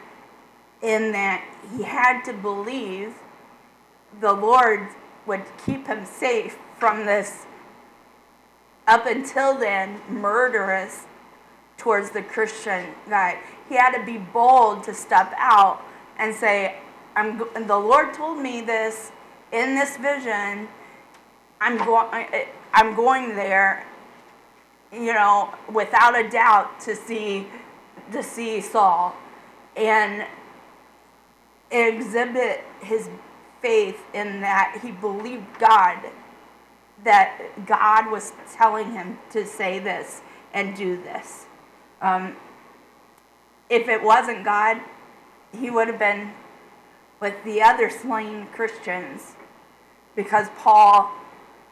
in 0.82 1.12
that 1.12 1.44
he 1.76 1.84
had 1.84 2.24
to 2.24 2.34
believe 2.34 3.16
the 4.20 4.34
Lord 4.34 4.88
would 5.26 5.44
keep 5.66 5.88
him 5.88 6.06
safe 6.06 6.58
from 6.78 7.06
this 7.06 7.46
up 8.88 9.06
until 9.06 9.58
then 9.58 10.00
murderous 10.10 11.06
towards 11.78 12.12
the 12.12 12.22
Christian 12.22 12.86
guy. 13.10 13.40
He 13.70 13.76
had 13.76 13.98
to 13.98 14.06
be 14.06 14.18
bold 14.18 14.84
to 14.86 14.94
step 14.94 15.34
out 15.38 15.84
and 16.18 16.34
say, 16.34 16.78
I'm 17.16 17.38
the 17.68 17.78
Lord 17.78 18.14
told 18.14 18.40
me 18.40 18.62
this 18.62 19.12
in 19.52 19.76
this 19.76 19.98
vision. 19.98 20.68
I'm 21.60 21.78
going 21.78 22.28
I'm 22.74 22.96
going 22.96 23.36
there, 23.36 23.86
you 24.92 25.14
know, 25.14 25.54
without 25.72 26.18
a 26.18 26.30
doubt 26.30 26.80
to 26.82 26.96
see 26.96 27.48
to 28.12 28.24
see 28.24 28.62
Saul. 28.62 29.16
And 29.76 30.26
exhibit 31.72 32.64
his 32.82 33.10
faith 33.62 34.00
in 34.14 34.42
that 34.42 34.80
he 34.82 34.92
believed 34.92 35.60
God, 35.60 35.98
that 37.04 37.66
God 37.66 38.12
was 38.12 38.34
telling 38.54 38.92
him 38.92 39.18
to 39.32 39.46
say 39.46 39.80
this 39.80 40.22
and 40.54 40.76
do 40.76 40.98
this. 40.98 41.46
Um, 42.02 42.36
if 43.70 43.88
it 43.88 44.02
wasn't 44.02 44.46
God, 44.46 44.80
he 45.58 45.70
would 45.70 45.88
have 45.88 46.00
been 46.00 46.32
with 47.20 47.36
the 47.44 47.62
other 47.62 47.90
slain 47.90 48.48
Christians 48.48 49.34
because 50.16 50.48
Paul, 50.58 51.12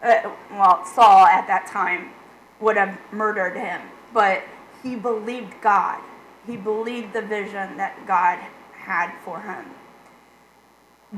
uh, 0.04 0.32
well, 0.52 0.86
Saul 0.86 1.26
at 1.26 1.48
that 1.48 1.68
time 1.68 2.12
would 2.60 2.78
have 2.78 2.98
murdered 3.12 3.56
him. 3.56 3.82
But 4.14 4.44
he 4.84 4.96
believed 4.96 5.54
God. 5.62 6.02
He 6.46 6.58
believed 6.58 7.14
the 7.14 7.22
vision 7.22 7.78
that 7.78 8.06
God 8.06 8.40
had 8.74 9.12
for 9.24 9.42
him. 9.42 9.66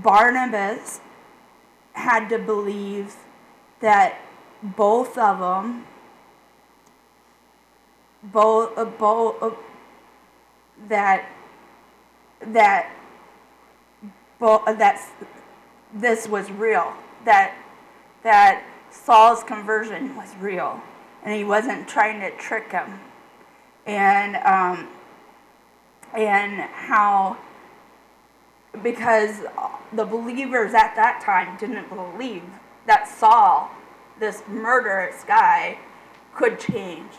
Barnabas 0.01 1.01
had 1.93 2.29
to 2.29 2.37
believe 2.37 3.15
that 3.79 4.19
both 4.61 5.17
of 5.17 5.39
them, 5.39 5.85
both, 8.23 8.77
uh, 8.77 8.85
both, 8.85 9.41
uh, 9.41 9.51
that, 10.87 11.27
that, 12.41 12.91
both, 14.39 14.67
uh, 14.67 14.97
this 15.93 16.27
was 16.27 16.51
real, 16.51 16.93
that, 17.25 17.55
that 18.23 18.63
Saul's 18.91 19.43
conversion 19.43 20.15
was 20.15 20.35
real, 20.39 20.79
and 21.23 21.33
he 21.33 21.43
wasn't 21.43 21.87
trying 21.87 22.19
to 22.19 22.31
trick 22.37 22.71
him, 22.71 22.99
and, 23.87 24.35
um, 24.37 24.89
and 26.13 26.61
how 26.61 27.37
because 28.83 29.41
the 29.93 30.05
believers 30.05 30.73
at 30.73 30.95
that 30.95 31.21
time 31.23 31.57
didn't 31.57 31.89
believe 31.89 32.43
that 32.85 33.07
Saul, 33.07 33.69
this 34.19 34.43
murderous 34.47 35.23
guy, 35.25 35.79
could 36.35 36.59
change. 36.59 37.11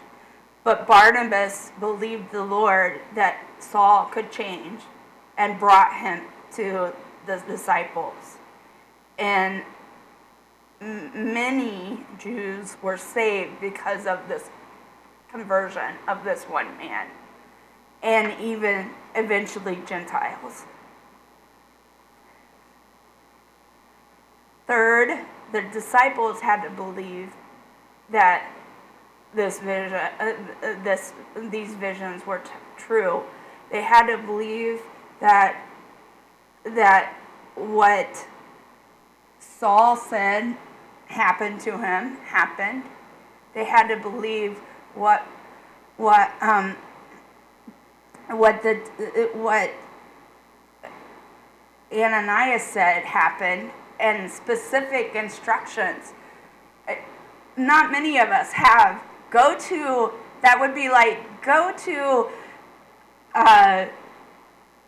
But 0.65 0.87
Barnabas 0.87 1.73
believed 1.81 2.31
the 2.31 2.45
Lord 2.45 3.01
that 3.15 3.45
Saul 3.59 4.07
could 4.07 4.31
change 4.31 4.83
and 5.37 5.59
brought 5.59 5.95
him 5.95 6.25
to 6.57 6.93
the 7.27 7.43
disciples. 7.47 8.37
And 9.19 9.63
many 10.81 12.05
Jews 12.19 12.77
were 12.83 12.97
saved 12.97 13.61
because 13.61 14.07
of 14.07 14.29
this 14.29 14.51
conversion 15.31 15.95
of 16.07 16.25
this 16.25 16.45
one 16.45 16.77
man, 16.79 17.07
and 18.03 18.41
even 18.41 18.91
eventually 19.15 19.79
Gentiles. 19.87 20.65
Third, 24.69 25.19
the 25.51 25.63
disciples 25.63 26.41
had 26.41 26.63
to 26.63 26.69
believe 26.69 27.33
that 28.11 28.53
this 29.35 29.61
vision, 29.61 29.95
uh, 29.95 30.35
uh, 30.63 30.85
this, 30.85 31.15
these 31.51 31.75
visions 31.75 32.27
were 32.27 32.39
t- 32.39 32.51
true. 32.77 33.23
They 33.71 33.81
had 33.81 34.07
to 34.09 34.19
believe 34.19 34.83
that 35.21 35.65
that 36.65 37.15
what 37.55 38.27
Saul 39.41 39.97
said 39.97 40.55
happened 41.07 41.61
to 41.61 41.79
him 41.79 42.17
happened. 42.17 42.83
They 43.55 43.65
had 43.65 43.89
to 43.89 43.97
believe 43.97 44.59
what 44.95 45.23
what 45.97 46.31
um, 46.43 46.77
what 48.29 48.63
the 48.63 48.75
what 49.33 49.73
Ananias 51.91 52.63
said 52.63 53.05
happened 53.05 53.71
and 54.01 54.31
specific 54.31 55.15
instructions. 55.15 56.13
Uh, 56.89 56.95
not 57.57 57.91
many 57.91 58.19
of 58.19 58.29
us 58.29 58.53
have. 58.53 59.03
Go 59.31 59.59
to, 59.59 60.13
that 60.43 60.59
would 60.59 60.75
be 60.75 60.89
like, 60.89 61.45
go 61.45 61.73
to 61.77 62.29
uh, 63.35 63.87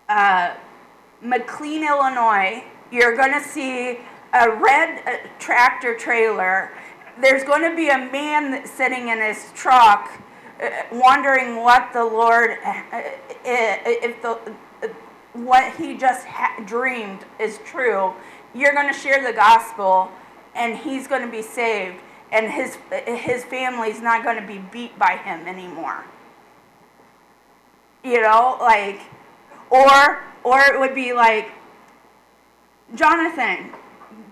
uh, 0.08 0.54
McLean, 1.20 1.86
Illinois. 1.86 2.64
You're 2.90 3.16
going 3.16 3.32
to 3.32 3.42
see 3.42 3.98
a 4.32 4.50
red 4.50 5.02
uh, 5.06 5.28
tractor 5.38 5.96
trailer. 5.96 6.72
There's 7.20 7.44
going 7.44 7.68
to 7.68 7.76
be 7.76 7.88
a 7.88 7.98
man 7.98 8.66
sitting 8.66 9.08
in 9.08 9.20
his 9.20 9.50
truck 9.54 10.10
uh, 10.62 10.68
wondering 10.92 11.56
what 11.56 11.92
the 11.92 12.04
Lord, 12.04 12.58
uh, 12.64 12.82
if 13.44 14.20
the, 14.22 14.38
what 15.32 15.74
he 15.76 15.96
just 15.96 16.26
ha- 16.26 16.62
dreamed 16.66 17.24
is 17.38 17.58
true. 17.64 18.12
You're 18.54 18.72
going 18.72 18.92
to 18.92 18.98
share 18.98 19.24
the 19.24 19.32
gospel, 19.32 20.10
and 20.54 20.76
he's 20.76 21.06
going 21.06 21.22
to 21.22 21.30
be 21.30 21.42
saved, 21.42 21.96
and 22.32 22.50
his 22.50 22.76
his 23.06 23.44
family's 23.44 24.00
not 24.00 24.24
going 24.24 24.40
to 24.40 24.46
be 24.46 24.58
beat 24.58 24.98
by 24.98 25.16
him 25.16 25.46
anymore. 25.46 26.04
You 28.02 28.22
know, 28.22 28.56
like, 28.60 29.00
or 29.70 30.22
or 30.42 30.60
it 30.60 30.80
would 30.80 30.94
be 30.94 31.12
like, 31.12 31.50
Jonathan, 32.94 33.70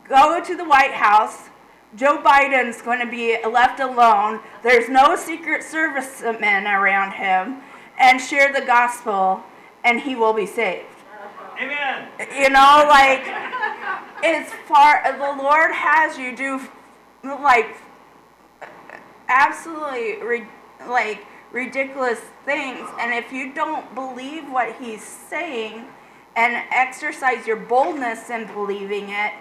go 0.08 0.42
to 0.42 0.56
the 0.56 0.64
White 0.64 0.92
House. 0.92 1.50
Joe 1.96 2.18
Biden's 2.18 2.82
going 2.82 3.00
to 3.00 3.10
be 3.10 3.38
left 3.46 3.80
alone. 3.80 4.40
There's 4.62 4.90
no 4.90 5.16
Secret 5.16 5.62
Service 5.62 6.22
men 6.38 6.66
around 6.66 7.12
him, 7.12 7.62
and 7.98 8.20
share 8.20 8.52
the 8.52 8.66
gospel, 8.66 9.42
and 9.84 10.00
he 10.00 10.14
will 10.14 10.34
be 10.34 10.44
saved. 10.44 10.86
Amen. 11.60 12.08
You 12.36 12.50
know, 12.50 12.84
like 12.88 13.24
it's 14.22 14.52
far. 14.66 14.96
as 15.04 15.18
The 15.18 15.42
Lord 15.42 15.72
has 15.72 16.18
you 16.18 16.36
do 16.36 16.60
like 17.24 17.76
absolutely 19.28 20.46
like 20.86 21.24
ridiculous 21.52 22.20
things, 22.44 22.88
and 23.00 23.12
if 23.12 23.32
you 23.32 23.52
don't 23.52 23.94
believe 23.94 24.50
what 24.50 24.74
He's 24.76 25.02
saying 25.02 25.86
and 26.36 26.62
exercise 26.70 27.46
your 27.46 27.56
boldness 27.56 28.30
in 28.30 28.46
believing 28.46 29.08
it, 29.08 29.32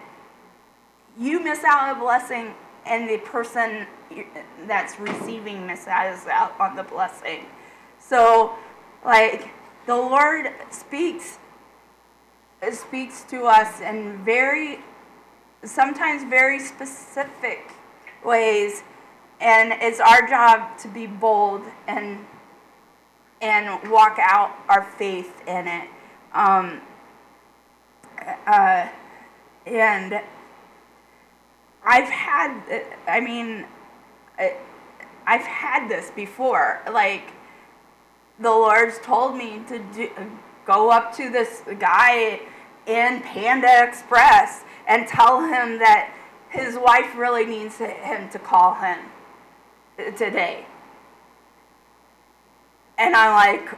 you 1.18 1.40
miss 1.44 1.64
out 1.64 1.90
on 1.90 1.98
a 1.98 2.00
blessing, 2.00 2.54
and 2.86 3.10
the 3.10 3.18
person 3.18 3.86
that's 4.66 5.00
receiving 5.00 5.68
misses 5.68 5.88
out 5.88 6.54
on 6.60 6.76
the 6.76 6.84
blessing. 6.84 7.46
So, 8.00 8.56
like, 9.06 9.50
the 9.86 9.96
Lord 9.96 10.54
speaks 10.70 11.40
speaks 12.72 13.24
to 13.24 13.46
us 13.46 13.82
in 13.82 14.24
very 14.24 14.80
sometimes 15.64 16.24
very 16.24 16.60
specific 16.60 17.72
ways. 18.24 18.84
And 19.40 19.74
it's 19.82 20.00
our 20.00 20.28
job 20.28 20.78
to 20.80 20.88
be 20.88 21.06
bold 21.06 21.64
and 21.88 22.26
and 23.40 23.92
walk 23.92 24.18
out 24.20 24.56
our 24.68 24.84
faith 24.84 25.42
in 25.48 25.68
it. 25.68 25.90
Um, 26.34 26.82
uh, 28.48 28.88
and 29.68 30.22
I've 31.86 32.10
had 32.10 32.84
I 33.08 33.20
mean 33.20 33.66
I've 35.28 35.42
had 35.46 35.88
this 35.88 36.12
before. 36.12 36.82
Like 36.92 37.34
the 38.40 38.50
Lord's 38.50 38.98
told 39.00 39.36
me 39.36 39.62
to 39.68 39.80
do 39.94 40.10
go 40.68 40.92
up 40.92 41.16
to 41.16 41.30
this 41.30 41.64
guy 41.80 42.42
in 42.86 43.22
Panda 43.22 43.88
Express 43.88 44.64
and 44.86 45.08
tell 45.08 45.42
him 45.42 45.80
that 45.80 46.14
his 46.50 46.76
wife 46.78 47.16
really 47.16 47.46
needs 47.46 47.78
him 47.78 48.30
to 48.30 48.38
call 48.38 48.76
him 48.76 49.00
today. 50.18 50.66
And 52.98 53.16
I'm 53.16 53.34
like, 53.34 53.78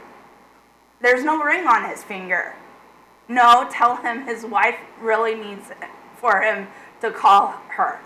there's 1.00 1.24
no 1.24 1.42
ring 1.42 1.66
on 1.66 1.88
his 1.88 2.02
finger. 2.02 2.54
No, 3.28 3.68
tell 3.70 3.96
him 3.96 4.26
his 4.26 4.44
wife 4.44 4.76
really 5.00 5.36
needs 5.36 5.70
for 6.16 6.40
him 6.40 6.66
to 7.00 7.12
call 7.12 7.54
her 7.68 8.00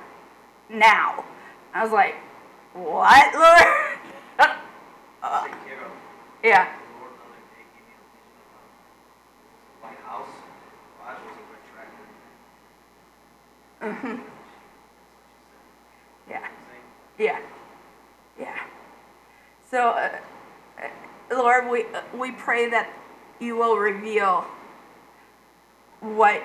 now. 0.69 1.25
I 1.73 1.83
was 1.83 1.93
like, 1.93 2.17
what, 2.75 3.35
Lord? 4.39 4.49
uh, 5.23 5.49
yeah. 6.43 6.69
Mm-hmm. 13.85 14.17
Yeah. 16.31 16.49
Yeah. 17.19 17.39
Yeah. 18.41 18.59
So, 19.71 19.91
uh, 19.91 20.09
uh, 20.83 20.89
Lord, 21.37 21.69
we 21.69 21.85
uh, 21.93 22.01
we 22.19 22.33
pray 22.33 22.71
that 22.71 22.91
you 23.41 23.57
will 23.57 23.77
reveal 23.77 24.47
what 26.01 26.43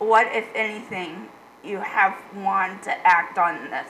what 0.00 0.26
if 0.36 0.46
anything 0.54 1.28
you 1.64 1.78
have 1.78 2.14
wanted 2.36 2.82
to 2.82 3.06
act 3.06 3.38
on 3.38 3.70
this. 3.70 3.88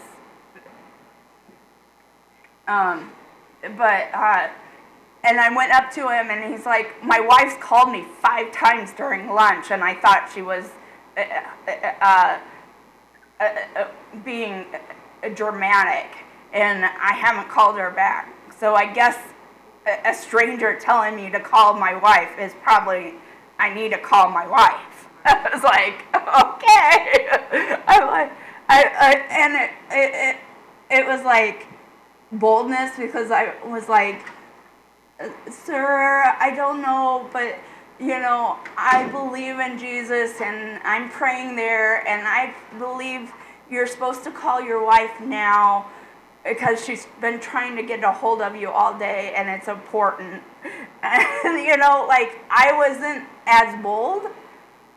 Um, 2.69 3.11
but 3.77 4.15
uh, 4.15 4.49
and 5.25 5.41
I 5.41 5.53
went 5.53 5.73
up 5.73 5.91
to 5.95 6.03
him 6.03 6.31
and 6.31 6.55
he's 6.55 6.67
like, 6.67 7.03
my 7.03 7.19
wife's 7.19 7.57
called 7.61 7.91
me 7.91 8.05
five 8.21 8.53
times 8.53 8.93
during 8.93 9.29
lunch, 9.29 9.73
and 9.73 9.83
I 9.83 9.95
thought 9.95 10.31
she 10.33 10.43
was. 10.43 10.71
Uh, 11.17 11.25
uh, 12.01 12.39
uh 13.43 13.81
uh, 13.81 13.81
uh, 13.81 13.89
being 14.25 14.67
dramatic, 15.35 16.11
and 16.53 16.85
I 16.85 17.15
haven't 17.15 17.49
called 17.49 17.79
her 17.79 17.91
back. 17.91 18.33
So 18.59 18.75
I 18.75 18.93
guess 18.93 19.19
a, 19.87 20.11
a 20.11 20.15
stranger 20.15 20.79
telling 20.79 21.17
me 21.17 21.31
to 21.31 21.41
call 21.41 21.75
my 21.75 21.95
wife 21.97 22.39
is 22.39 22.53
probably 22.63 23.15
I 23.59 23.73
need 23.73 23.91
to 23.93 23.99
call 23.99 24.31
my 24.31 24.47
wife. 24.47 25.09
I 25.25 25.51
was 25.53 25.63
like, 25.63 26.05
okay. 26.45 27.79
I'm 27.87 28.07
like, 28.07 28.33
I, 28.69 28.85
I 28.99 29.15
and 29.31 29.55
it, 29.55 29.71
it, 29.91 30.37
it, 30.91 31.01
it 31.01 31.07
was 31.07 31.25
like 31.25 31.67
boldness 32.33 32.97
because 32.97 33.31
I 33.31 33.55
was 33.65 33.89
like, 33.89 34.25
sir, 35.51 36.35
I 36.39 36.55
don't 36.55 36.83
know, 36.83 37.29
but 37.33 37.57
you 38.01 38.19
know, 38.19 38.59
I 38.77 39.09
believe 39.09 39.59
in 39.59 39.79
Jesus 39.79 40.41
and 40.41 40.81
I'm 40.83 41.09
praying 41.11 41.57
there, 41.57 42.07
and 42.07 42.27
I 42.27 42.55
believe 42.79 43.33
you're 43.71 43.87
supposed 43.87 44.25
to 44.25 44.31
call 44.31 44.61
your 44.61 44.85
wife 44.85 45.21
now 45.21 45.91
because 46.45 46.85
she's 46.85 47.07
been 47.21 47.39
trying 47.39 47.77
to 47.77 47.83
get 47.83 48.03
a 48.03 48.11
hold 48.11 48.43
of 48.43 48.57
you 48.57 48.69
all 48.71 48.99
day 48.99 49.33
and 49.37 49.49
it's 49.49 49.69
important. 49.69 50.43
And, 51.05 51.67
you 51.67 51.77
know, 51.77 52.07
like, 52.07 52.39
I 52.49 52.73
wasn't 52.77 53.27
as 53.45 53.83
bold, 53.83 54.23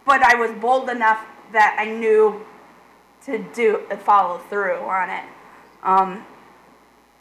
but 0.06 0.22
I 0.22 0.36
was 0.36 0.52
bold 0.52 0.88
enough 0.88 1.26
that 1.52 1.76
I 1.80 1.86
knew 1.86 2.46
to 3.26 3.40
do 3.56 3.82
follow 4.04 4.38
through 4.38 4.78
on 4.82 5.10
it. 5.10 5.24
Um, 5.82 6.24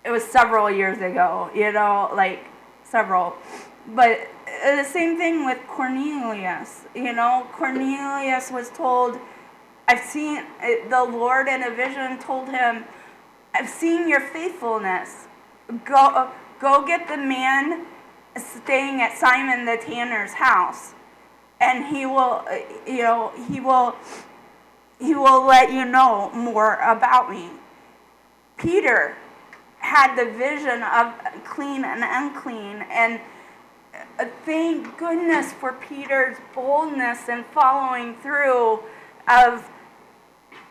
it 0.04 0.10
was 0.10 0.22
several 0.22 0.70
years 0.70 0.98
ago, 0.98 1.50
you 1.54 1.72
know, 1.72 2.10
like 2.14 2.44
several. 2.84 3.36
But 3.88 4.28
uh, 4.62 4.76
the 4.76 4.84
same 4.84 5.16
thing 5.16 5.44
with 5.44 5.58
Cornelius. 5.66 6.84
You 6.94 7.12
know, 7.12 7.46
Cornelius 7.52 8.50
was 8.50 8.70
told, 8.70 9.18
I've 9.88 10.00
seen 10.00 10.38
uh, 10.38 10.88
the 10.88 11.04
Lord 11.04 11.48
in 11.48 11.62
a 11.62 11.70
vision 11.70 12.18
told 12.18 12.48
him, 12.48 12.84
I've 13.54 13.68
seen 13.68 14.08
your 14.08 14.20
faithfulness. 14.20 15.26
Go, 15.84 15.94
uh, 15.94 16.30
go 16.60 16.86
get 16.86 17.08
the 17.08 17.16
man 17.16 17.86
staying 18.36 19.00
at 19.00 19.16
Simon 19.16 19.64
the 19.64 19.76
tanner's 19.76 20.32
house, 20.32 20.94
and 21.60 21.86
he 21.86 22.04
will, 22.06 22.44
you 22.86 23.02
know, 23.02 23.32
he 23.48 23.60
will, 23.60 23.94
he 25.00 25.14
will 25.14 25.46
let 25.46 25.72
you 25.72 25.84
know 25.84 26.30
more 26.32 26.74
about 26.76 27.30
me. 27.30 27.48
Peter 28.56 29.16
had 29.78 30.16
the 30.16 30.30
vision 30.32 30.82
of 30.82 31.12
clean 31.44 31.84
and 31.84 32.02
unclean, 32.02 32.84
and 32.90 33.20
uh, 33.20 33.22
thank 34.44 34.98
goodness 34.98 35.52
for 35.52 35.72
Peter's 35.72 36.36
boldness 36.54 37.28
and 37.28 37.44
following 37.46 38.16
through 38.16 38.80
of 39.28 39.68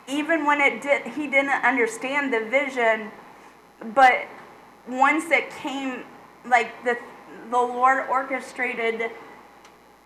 even 0.07 0.45
when 0.45 0.59
it 0.61 0.81
did 0.81 1.07
he 1.07 1.27
didn't 1.27 1.63
understand 1.63 2.33
the 2.33 2.45
vision 2.49 3.11
but 3.93 4.27
once 4.87 5.31
it 5.31 5.49
came 5.49 6.03
like 6.45 6.83
the 6.83 6.97
the 7.49 7.57
Lord 7.57 8.07
orchestrated 8.09 9.11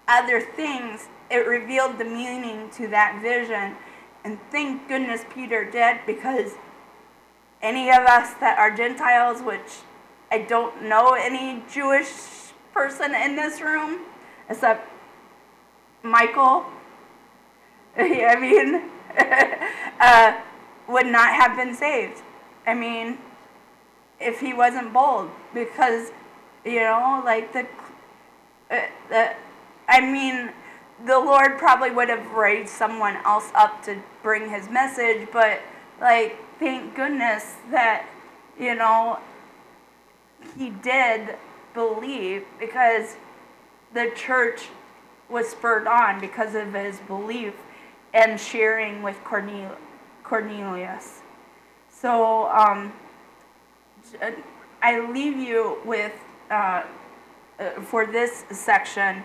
other 0.07 0.39
things 0.39 1.07
it 1.29 1.47
revealed 1.47 1.97
the 1.97 2.05
meaning 2.05 2.69
to 2.71 2.87
that 2.87 3.21
vision. 3.21 3.75
And 4.23 4.39
thank 4.51 4.87
goodness 4.87 5.23
Peter 5.33 5.69
did 5.69 5.99
because 6.05 6.53
any 7.61 7.89
of 7.89 8.05
us 8.05 8.33
that 8.35 8.57
are 8.57 8.75
Gentiles 8.75 9.41
which 9.41 9.79
I 10.31 10.39
don't 10.39 10.83
know 10.83 11.13
any 11.13 11.63
Jewish 11.71 12.46
person 12.77 13.15
in 13.15 13.35
this 13.35 13.59
room 13.59 14.01
except 14.49 14.87
Michael. 16.03 16.63
I 17.97 18.35
mean, 18.39 18.83
uh, 19.99 20.39
would 20.87 21.07
not 21.07 21.33
have 21.33 21.57
been 21.57 21.73
saved. 21.73 22.21
I 22.67 22.75
mean, 22.75 23.17
if 24.19 24.39
he 24.39 24.53
wasn't 24.53 24.93
bold, 24.93 25.31
because 25.55 26.11
you 26.63 26.81
know, 26.81 27.21
like 27.25 27.51
the, 27.51 27.65
uh, 28.69 28.81
the, 29.09 29.33
I 29.87 30.01
mean, 30.01 30.51
the 31.05 31.17
Lord 31.17 31.57
probably 31.57 31.89
would 31.91 32.09
have 32.09 32.31
raised 32.31 32.69
someone 32.69 33.15
else 33.25 33.49
up 33.55 33.83
to 33.85 33.97
bring 34.21 34.49
his 34.49 34.69
message, 34.69 35.27
but 35.33 35.61
like, 35.99 36.37
thank 36.59 36.95
goodness 36.95 37.55
that 37.71 38.05
you 38.59 38.75
know 38.75 39.19
he 40.57 40.69
did 40.69 41.37
believe 41.77 42.43
because 42.59 43.17
the 43.93 44.11
church 44.15 44.69
was 45.29 45.47
spurred 45.47 45.85
on 45.85 46.19
because 46.19 46.55
of 46.55 46.73
his 46.73 46.97
belief 47.01 47.53
and 48.15 48.39
sharing 48.39 49.03
with 49.03 49.15
Cornelius. 50.23 51.21
So 51.87 52.47
um, 52.47 52.91
I 54.81 55.07
leave 55.11 55.37
you 55.37 55.77
with, 55.85 56.13
uh, 56.49 56.81
uh, 57.59 57.69
for 57.81 58.07
this 58.07 58.45
section, 58.49 59.21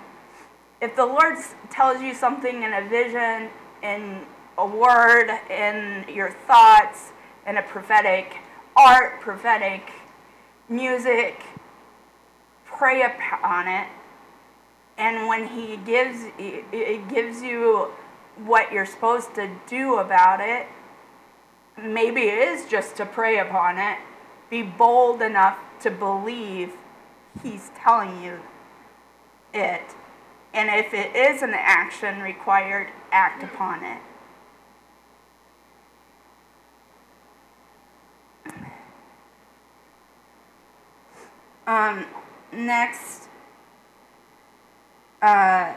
if 0.83 0.95
the 0.95 1.07
Lord 1.07 1.39
tells 1.71 2.03
you 2.03 2.15
something 2.15 2.65
in 2.65 2.75
a 2.75 2.87
vision, 2.87 3.49
in 3.83 4.27
a 4.59 4.67
word, 4.67 5.31
in 5.49 6.05
your 6.07 6.31
thoughts, 6.47 7.13
in 7.47 7.57
a 7.57 7.63
prophetic, 7.63 8.37
art, 8.77 9.23
prophetic, 9.23 9.91
music, 10.69 11.43
pray 12.77 13.03
upon 13.03 13.69
it. 13.69 13.89
And 14.99 15.27
when 15.27 15.49
He 15.49 15.77
gives, 15.79 16.27
it 16.39 17.09
gives 17.09 17.43
you 17.43 17.91
what 18.37 18.73
you're 18.73 18.87
supposed 18.87 19.35
to 19.35 19.51
do 19.67 19.99
about 19.99 20.41
it, 20.41 20.67
maybe 21.81 22.23
it 22.23 22.39
is 22.39 22.67
just 22.69 22.97
to 22.97 23.07
pray 23.07 23.39
upon 23.39 23.79
it. 23.79 23.99
Be 24.51 24.63
bold 24.63 25.23
enough 25.23 25.59
to 25.81 25.91
believe 25.91 26.73
He's 27.43 27.71
telling 27.77 28.23
you 28.23 28.41
it. 29.55 29.83
And 30.55 30.69
if 30.69 30.93
it 30.93 31.17
is 31.17 31.43
an 31.43 31.55
action 31.55 32.21
required, 32.21 32.89
act 33.11 33.43
upon 33.43 33.85
it. 33.85 33.99
Um, 41.67 42.05
next, 42.53 43.29
uh, 45.21 45.75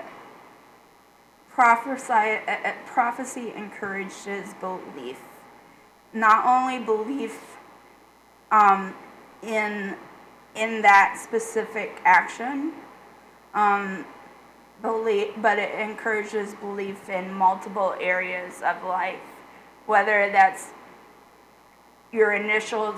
prophesy, 1.50 2.40
uh, 2.48 2.52
uh, 2.52 2.74
prophecy 2.86 3.54
encourages 3.56 4.54
belief. 4.56 5.22
Not 6.14 6.46
only 6.46 6.84
belief 6.84 7.58
um, 8.52 8.94
in, 9.42 9.96
in 10.56 10.82
that 10.82 11.20
specific 11.22 12.02
action, 12.06 12.74
um, 13.54 14.06
belief, 14.82 15.34
but 15.42 15.58
it 15.58 15.80
encourages 15.80 16.54
belief 16.56 17.10
in 17.10 17.34
multiple 17.34 17.96
areas 18.00 18.62
of 18.62 18.84
life, 18.84 19.20
whether 19.86 20.30
that's 20.32 20.72
your 22.12 22.34
initial, 22.34 22.96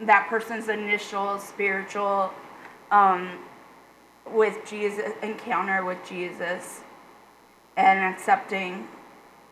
that 0.00 0.28
person's 0.28 0.68
initial 0.68 1.38
spiritual 1.38 2.32
um, 2.90 3.38
with 4.26 4.58
Jesus 4.66 5.12
encounter 5.22 5.84
with 5.84 5.98
Jesus 6.08 6.82
and 7.76 8.14
accepting 8.14 8.88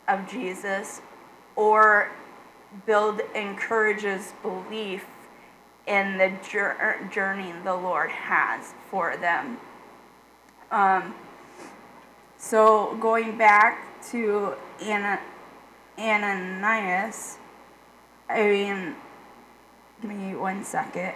of 0.08 0.28
Jesus, 0.28 1.00
or 1.54 2.10
build 2.84 3.20
encourages 3.34 4.32
belief 4.42 5.06
in 5.86 6.18
the 6.18 6.32
journey 7.10 7.52
the 7.64 7.74
Lord 7.74 8.10
has 8.10 8.74
for 8.90 9.16
them. 9.16 9.58
Um, 10.70 11.14
so 12.36 12.96
going 13.00 13.38
back 13.38 14.02
to 14.10 14.54
Anna, 14.82 15.20
Ananias, 15.98 17.38
I 18.28 18.42
mean, 18.42 18.96
give 20.02 20.10
me 20.10 20.34
one 20.34 20.64
second. 20.64 21.14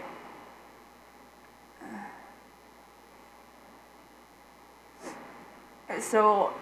So 5.99 6.53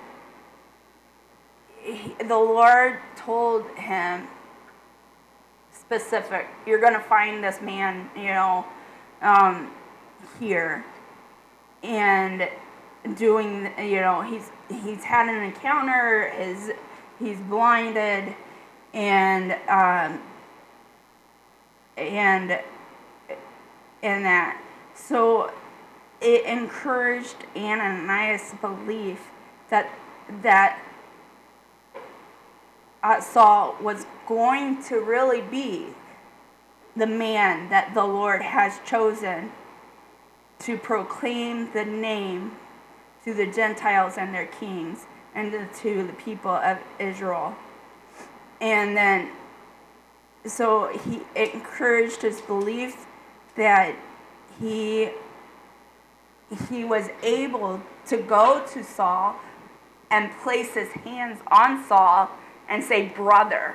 he, 1.82 2.14
the 2.24 2.36
Lord 2.36 2.98
told 3.16 3.66
him 3.76 4.26
specific, 5.72 6.46
you're 6.66 6.80
going 6.80 6.94
to 6.94 7.00
find 7.00 7.42
this 7.42 7.60
man, 7.60 8.10
you 8.16 8.26
know, 8.26 8.64
um, 9.22 9.70
here. 10.40 10.84
And 11.82 12.48
doing, 13.16 13.70
you 13.78 14.00
know, 14.00 14.22
he's 14.22 14.50
he's 14.68 15.04
had 15.04 15.28
an 15.28 15.42
encounter, 15.42 16.32
is 16.38 16.72
he's 17.18 17.38
blinded, 17.38 18.34
and 18.92 19.52
um, 19.68 20.20
and 21.96 22.58
and 24.02 24.24
that. 24.24 24.60
So 24.94 25.52
it 26.20 26.44
encouraged 26.44 27.37
Ananias' 27.57 28.54
belief 28.61 29.31
that 29.70 29.90
that 30.42 30.81
uh, 33.02 33.20
Saul 33.20 33.76
was 33.81 34.07
going 34.26 34.83
to 34.85 35.00
really 35.00 35.40
be 35.40 35.87
the 36.96 37.07
man 37.07 37.70
that 37.70 37.94
the 37.94 38.04
Lord 38.04 38.42
has 38.42 38.81
chosen 38.85 39.52
to 40.61 40.76
proclaim 40.76 41.72
the 41.72 41.85
name 41.85 42.57
to 43.24 43.33
the 43.33 43.46
Gentiles 43.46 44.14
and 44.18 44.35
their 44.35 44.46
kings 44.46 45.07
and 45.35 45.52
to 45.52 46.07
the 46.07 46.12
people 46.14 46.50
of 46.50 46.78
Israel. 46.98 47.54
And 48.61 48.96
then, 48.96 49.31
so 50.44 50.88
he 50.88 51.20
encouraged 51.37 52.22
his 52.22 52.40
belief 52.40 53.07
that 53.54 53.94
he 54.61 55.11
he 56.70 56.84
was 56.84 57.08
able 57.22 57.82
to 58.06 58.16
go 58.16 58.64
to 58.72 58.82
Saul 58.82 59.37
and 60.11 60.30
place 60.42 60.74
his 60.74 60.88
hands 60.88 61.40
on 61.48 61.84
Saul 61.87 62.30
and 62.68 62.82
say, 62.82 63.08
brother. 63.08 63.74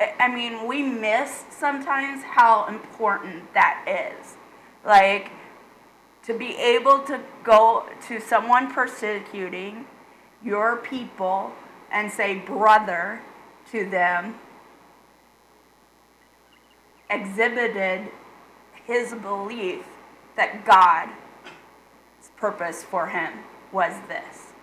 I 0.00 0.32
mean, 0.32 0.68
we 0.68 0.82
miss 0.82 1.44
sometimes 1.50 2.22
how 2.22 2.66
important 2.66 3.52
that 3.54 3.84
is. 4.20 4.36
Like, 4.84 5.32
to 6.24 6.38
be 6.38 6.54
able 6.56 7.00
to 7.00 7.20
go 7.42 7.86
to 8.06 8.20
someone 8.20 8.72
persecuting 8.72 9.86
your 10.44 10.76
people 10.76 11.52
and 11.90 12.12
say, 12.12 12.36
brother, 12.38 13.22
to 13.72 13.88
them, 13.88 14.36
exhibited 17.10 18.08
his 18.86 19.14
belief 19.14 19.84
that 20.38 20.64
God's 20.64 21.12
purpose 22.38 22.82
for 22.82 23.08
him 23.08 23.40
was 23.70 23.92
this, 24.08 24.54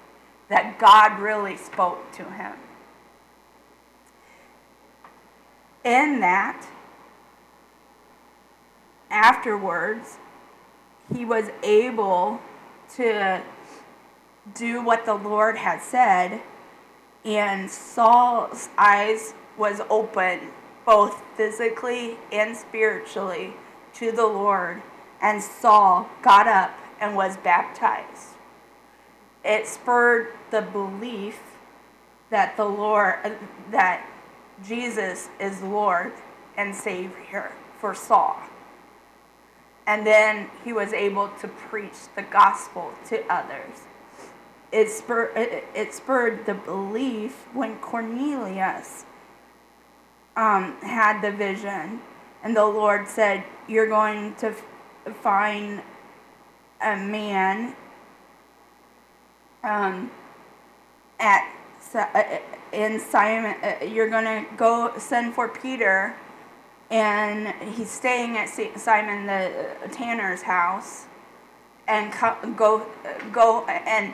that 0.49 0.79
God 0.79 1.19
really 1.19 1.55
spoke 1.55 2.11
to 2.13 2.23
him. 2.23 2.55
in 5.85 6.19
that, 6.19 6.67
afterwards, 9.11 10.17
he 11.13 11.23
was 11.23 11.49
able 11.61 12.41
to 12.95 13.41
do 14.55 14.83
what 14.83 15.05
the 15.05 15.13
Lord 15.13 15.57
had 15.57 15.81
said, 15.81 16.41
and 17.23 17.69
Saul's 17.69 18.69
eyes 18.77 19.35
was 19.57 19.79
open 19.89 20.49
both 20.85 21.23
physically 21.35 22.17
and 22.31 22.57
spiritually 22.57 23.53
to 23.93 24.11
the 24.11 24.25
Lord, 24.25 24.81
and 25.21 25.41
Saul 25.41 26.09
got 26.21 26.47
up 26.47 26.77
and 26.99 27.15
was 27.15 27.37
baptized. 27.37 28.33
It 29.43 29.67
spurred 29.67 30.33
the 30.51 30.61
belief 30.61 31.39
that 32.29 32.57
the 32.57 32.65
Lord 32.65 33.37
that 33.71 34.07
Jesus 34.65 35.29
is 35.39 35.61
Lord 35.61 36.13
and 36.57 36.73
Savior 36.73 37.51
for 37.79 37.93
Saul. 37.93 38.37
And 39.87 40.05
then 40.05 40.49
he 40.63 40.73
was 40.73 40.93
able 40.93 41.29
to 41.41 41.47
preach 41.47 42.09
the 42.15 42.23
gospel 42.23 42.91
to 43.09 43.23
others. 43.31 43.83
It 44.71 44.89
spurred, 44.89 45.31
it 45.35 45.93
spurred 45.93 46.45
the 46.45 46.55
belief 46.55 47.45
when 47.53 47.77
Cornelius 47.77 49.05
um, 50.35 50.75
had 50.81 51.21
the 51.21 51.31
vision, 51.31 52.01
and 52.43 52.55
the 52.55 52.65
Lord 52.65 53.07
said, 53.07 53.43
You're 53.67 53.87
going 53.87 54.35
to 54.35 54.53
find 55.13 55.81
a 56.81 56.95
man 56.97 57.75
um, 59.63 60.11
at 61.19 61.51
uh, 61.93 62.23
in 62.71 62.99
Simon, 62.99 63.55
uh, 63.63 63.85
you're 63.85 64.09
to 64.25 64.45
go 64.57 64.93
send 64.97 65.33
for 65.33 65.47
Peter, 65.47 66.15
and 66.89 67.53
he's 67.73 67.89
staying 67.89 68.37
at 68.37 68.49
Simon 68.49 69.25
the 69.25 69.89
tanner's 69.91 70.41
house, 70.41 71.05
and 71.87 72.11
go 72.57 72.85
go 73.31 73.65
and 73.65 74.13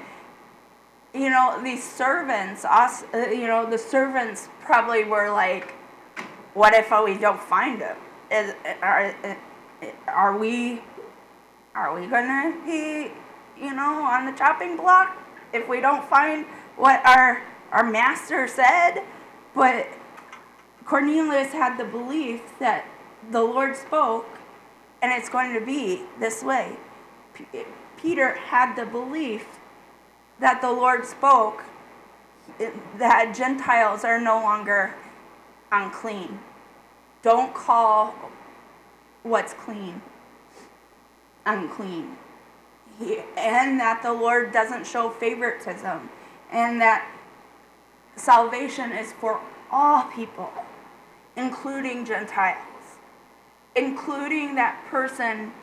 you 1.14 1.30
know 1.30 1.60
these 1.64 1.84
servants, 1.84 2.64
us, 2.66 3.04
uh, 3.14 3.30
you 3.30 3.48
know 3.48 3.70
the 3.70 3.78
servants 3.78 4.50
probably 4.62 5.04
were 5.04 5.30
like, 5.30 5.74
what 6.54 6.74
if 6.74 6.92
we 7.04 7.18
don't 7.18 7.42
find 7.42 7.82
him? 7.82 7.98
Is 8.30 8.54
are 10.08 10.38
we 10.38 10.82
are 11.74 12.00
we 12.00 12.08
gonna 12.08 12.54
be 12.66 13.12
you 13.60 13.74
know 13.74 14.04
on 14.04 14.26
the 14.26 14.38
chopping 14.38 14.76
block 14.78 15.18
if 15.54 15.68
we 15.68 15.80
don't 15.82 16.08
find 16.10 16.46
what 16.76 17.06
our 17.06 17.44
our 17.72 17.90
master 17.90 18.48
said? 18.48 19.04
But 19.56 19.88
Cornelius 20.86 21.52
had 21.54 21.78
the 21.78 21.86
belief 21.86 22.58
that 22.60 22.86
the 23.32 23.42
Lord 23.42 23.76
spoke 23.76 24.28
and 25.02 25.12
it's 25.12 25.30
going 25.30 25.54
to 25.54 25.66
be 25.66 26.04
this 26.20 26.44
way. 26.44 26.76
P- 27.34 27.46
Peter 27.98 28.36
had 28.36 28.76
the 28.76 28.86
belief 28.86 29.46
that 30.40 30.62
the 30.62 30.72
Lord 30.72 31.06
spoke 31.06 31.64
eh, 32.60 32.72
that 32.98 33.34
Gentiles 33.36 34.04
are 34.04 34.20
no 34.20 34.36
longer 34.42 34.94
unclean. 35.72 36.40
Don't 37.22 37.54
call 37.54 38.16
what's 39.24 39.54
clean 39.54 40.02
unclean. 41.46 42.18
He, 43.00 43.20
and 43.38 43.80
that 43.80 44.02
the 44.04 44.14
Lord 44.14 44.52
doesn't 44.52 44.86
show 44.86 45.10
favoritism. 45.10 46.10
And 46.52 46.82
that 46.82 47.10
salvation 48.16 48.92
is 48.92 49.12
for 49.14 49.40
all 49.72 50.04
people, 50.04 50.52
including 51.36 52.06
Gentiles, 52.06 52.58
including 53.76 54.56
that 54.56 54.84
person 54.90 55.54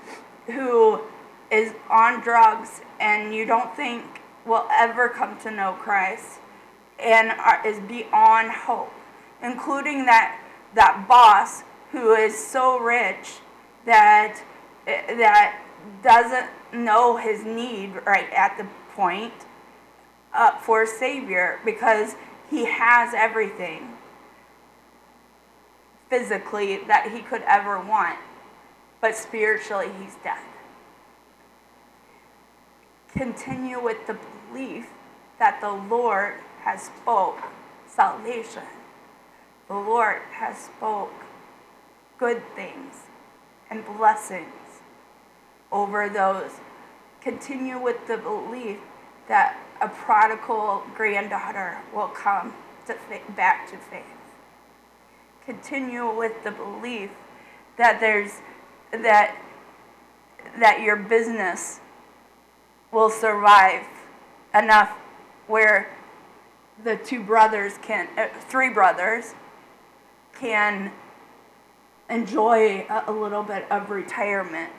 who 0.46 1.00
is 1.50 1.74
on 1.90 2.20
drugs 2.20 2.80
and 3.00 3.34
you 3.34 3.44
don't 3.44 3.74
think 3.74 4.22
will 4.46 4.66
ever 4.70 5.08
come 5.08 5.38
to 5.40 5.50
know 5.50 5.74
Christ 5.74 6.40
and 6.98 7.30
are, 7.32 7.64
is 7.66 7.78
beyond 7.80 8.50
hope, 8.50 8.92
including 9.42 10.06
that 10.06 10.40
that 10.74 11.06
boss 11.08 11.62
who 11.92 12.12
is 12.12 12.36
so 12.36 12.78
rich 12.78 13.38
that 13.88 14.38
that 14.86 15.62
doesn't 16.02 16.46
know 16.72 17.16
his 17.16 17.44
need 17.44 17.94
right 18.04 18.30
at 18.32 18.56
the 18.58 18.66
point 18.94 19.32
uh, 20.34 20.58
for 20.58 20.82
a 20.82 20.86
savior 20.86 21.58
because 21.64 22.14
he 22.50 22.66
has 22.66 23.14
everything 23.14 23.96
physically 26.10 26.78
that 26.86 27.10
he 27.12 27.20
could 27.20 27.42
ever 27.42 27.80
want, 27.80 28.18
but 29.00 29.16
spiritually 29.16 29.88
he's 30.02 30.16
dead. 30.22 30.38
Continue 33.12 33.82
with 33.82 34.06
the 34.06 34.18
belief 34.50 34.88
that 35.38 35.60
the 35.62 35.70
Lord 35.70 36.34
has 36.60 36.82
spoke 36.82 37.40
salvation. 37.86 38.62
The 39.66 39.74
Lord 39.74 40.20
has 40.32 40.58
spoke 40.58 41.12
good 42.18 42.42
things 42.54 43.07
and 43.70 43.84
blessings 43.96 44.80
over 45.70 46.08
those. 46.08 46.52
Continue 47.20 47.78
with 47.80 48.06
the 48.06 48.16
belief 48.16 48.78
that 49.28 49.58
a 49.80 49.88
prodigal 49.88 50.82
granddaughter 50.96 51.78
will 51.94 52.08
come 52.08 52.54
to 52.86 52.96
back 53.36 53.70
to 53.70 53.76
faith. 53.76 54.04
Continue 55.44 56.10
with 56.14 56.44
the 56.44 56.50
belief 56.50 57.10
that 57.76 58.00
there's 58.00 58.40
that 58.92 59.36
that 60.58 60.80
your 60.80 60.96
business 60.96 61.80
will 62.90 63.10
survive 63.10 63.84
enough 64.54 64.90
where 65.46 65.94
the 66.84 66.96
two 66.96 67.22
brothers 67.22 67.78
can 67.82 68.08
uh, 68.16 68.28
three 68.48 68.70
brothers 68.70 69.34
can 70.38 70.92
enjoy 72.10 72.86
a, 72.88 73.04
a 73.06 73.12
little 73.12 73.42
bit 73.42 73.70
of 73.70 73.90
retirement 73.90 74.72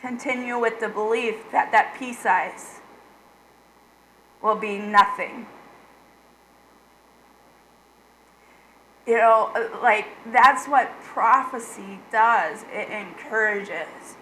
continue 0.00 0.58
with 0.58 0.80
the 0.80 0.88
belief 0.88 1.36
that 1.52 1.70
that 1.72 1.94
pea 1.98 2.12
size 2.12 2.80
will 4.42 4.56
be 4.56 4.78
nothing. 4.78 5.46
You 9.06 9.16
know, 9.18 9.50
like 9.82 10.06
that's 10.32 10.66
what 10.66 10.90
prophecy 11.02 12.00
does. 12.10 12.64
It 12.72 12.88
encourages. 12.90 14.16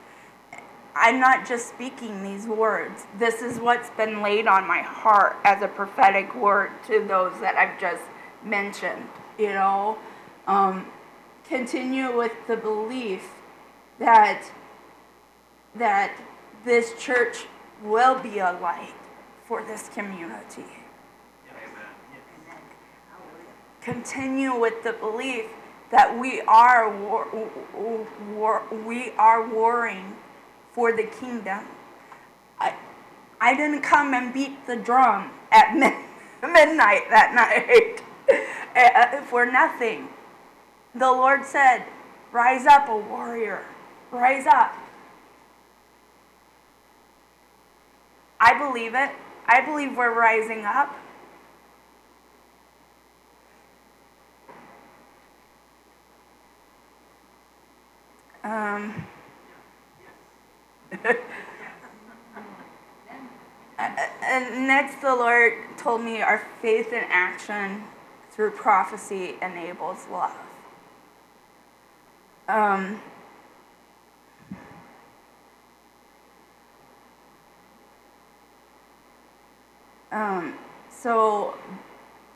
I'm 0.97 1.21
not 1.21 1.47
just 1.47 1.69
speaking 1.69 2.25
these 2.25 2.47
words. 2.47 3.07
This 3.19 3.43
is 3.43 3.61
what's 3.61 3.91
been 3.91 4.23
laid 4.23 4.49
on 4.49 4.67
my 4.67 4.83
heart 4.83 5.37
as 5.45 5.63
a 5.63 5.69
prophetic 5.69 6.35
word 6.35 6.71
to 6.89 7.05
those 7.07 7.39
that 7.41 7.55
I've 7.57 7.79
just 7.79 8.03
mentioned. 8.43 9.07
You 9.39 9.51
know, 9.51 9.99
um, 10.49 10.87
continue 11.45 12.17
with 12.17 12.33
the 12.49 12.57
belief 12.57 13.23
that 14.01 14.51
that 15.77 16.13
this 16.65 16.93
church 16.99 17.47
will 17.83 18.19
be 18.19 18.39
a 18.39 18.59
light 18.61 18.95
for 19.47 19.63
this 19.65 19.89
community. 19.91 20.65
Continue 23.81 24.59
with 24.59 24.83
the 24.83 24.93
belief 24.93 25.47
that 25.91 26.19
we 26.19 26.41
are 26.43 26.91
war, 26.91 27.29
war, 28.35 28.63
we 28.85 29.13
are 29.13 29.49
warring 29.49 30.17
for 30.73 30.95
the 30.95 31.05
kingdom. 31.05 31.65
I, 32.59 32.75
I 33.41 33.57
didn't 33.57 33.83
come 33.83 34.13
and 34.13 34.35
beat 34.35 34.67
the 34.67 34.77
drum 34.77 35.31
at 35.53 35.75
midnight 36.43 37.09
that 37.11 37.33
night 37.35 38.03
uh, 38.79 39.23
for 39.23 39.45
nothing. 39.45 40.09
The 40.95 41.11
Lord 41.11 41.45
said, 41.45 41.85
Rise 42.33 42.67
up, 42.67 42.89
a 42.89 42.97
warrior. 42.97 43.65
Rise 44.11 44.47
up. 44.47 44.75
I 48.41 48.59
believe 48.59 48.95
it. 48.95 49.11
I 49.47 49.63
believe 49.63 49.97
we're 49.97 50.15
rising 50.15 50.65
up. 50.65 50.95
Um, 58.45 59.07
and 63.83 64.67
next, 64.67 65.01
the 65.01 65.15
Lord 65.15 65.55
told 65.77 66.03
me 66.03 66.23
our 66.23 66.47
faith 66.63 66.93
in 66.93 67.05
action 67.09 67.85
through 68.39 68.53
prophecy 68.53 69.35
enables 69.43 70.07
love. 70.13 70.31
Um, 72.47 73.03
Um, 80.11 80.55
so 80.89 81.59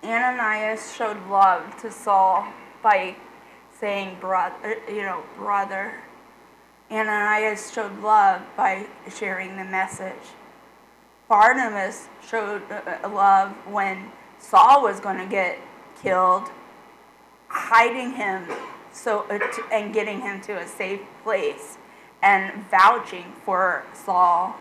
Ananias 0.05 0.95
showed 0.95 1.17
love 1.29 1.81
to 1.81 1.91
Saul 1.91 2.47
by 2.83 3.17
saying, 3.73 4.19
brother, 4.21 4.77
you 4.89 5.03
know, 5.03 5.23
brother. 5.39 5.95
Ananias 6.91 7.73
showed 7.73 7.99
love 8.01 8.43
by 8.57 8.87
sharing 9.17 9.57
the 9.57 9.65
message. 9.65 10.13
Barnabas 11.29 12.09
showed 12.29 12.61
uh, 12.71 12.99
uh, 13.03 13.09
love 13.09 13.53
when 13.67 14.13
Saul 14.39 14.83
was 14.83 15.01
going 15.01 15.17
to 15.17 15.27
get 15.27 15.59
killed, 16.03 16.51
hiding 17.49 18.13
him 18.13 18.47
so 18.93 19.25
uh, 19.31 19.39
and 19.73 19.95
getting 19.95 20.21
him 20.21 20.41
to 20.43 20.59
a 20.59 20.67
safe 20.67 21.01
place 21.23 21.79
and 22.23 22.65
vouching 22.71 23.33
for 23.45 23.85
Saul 23.95 24.55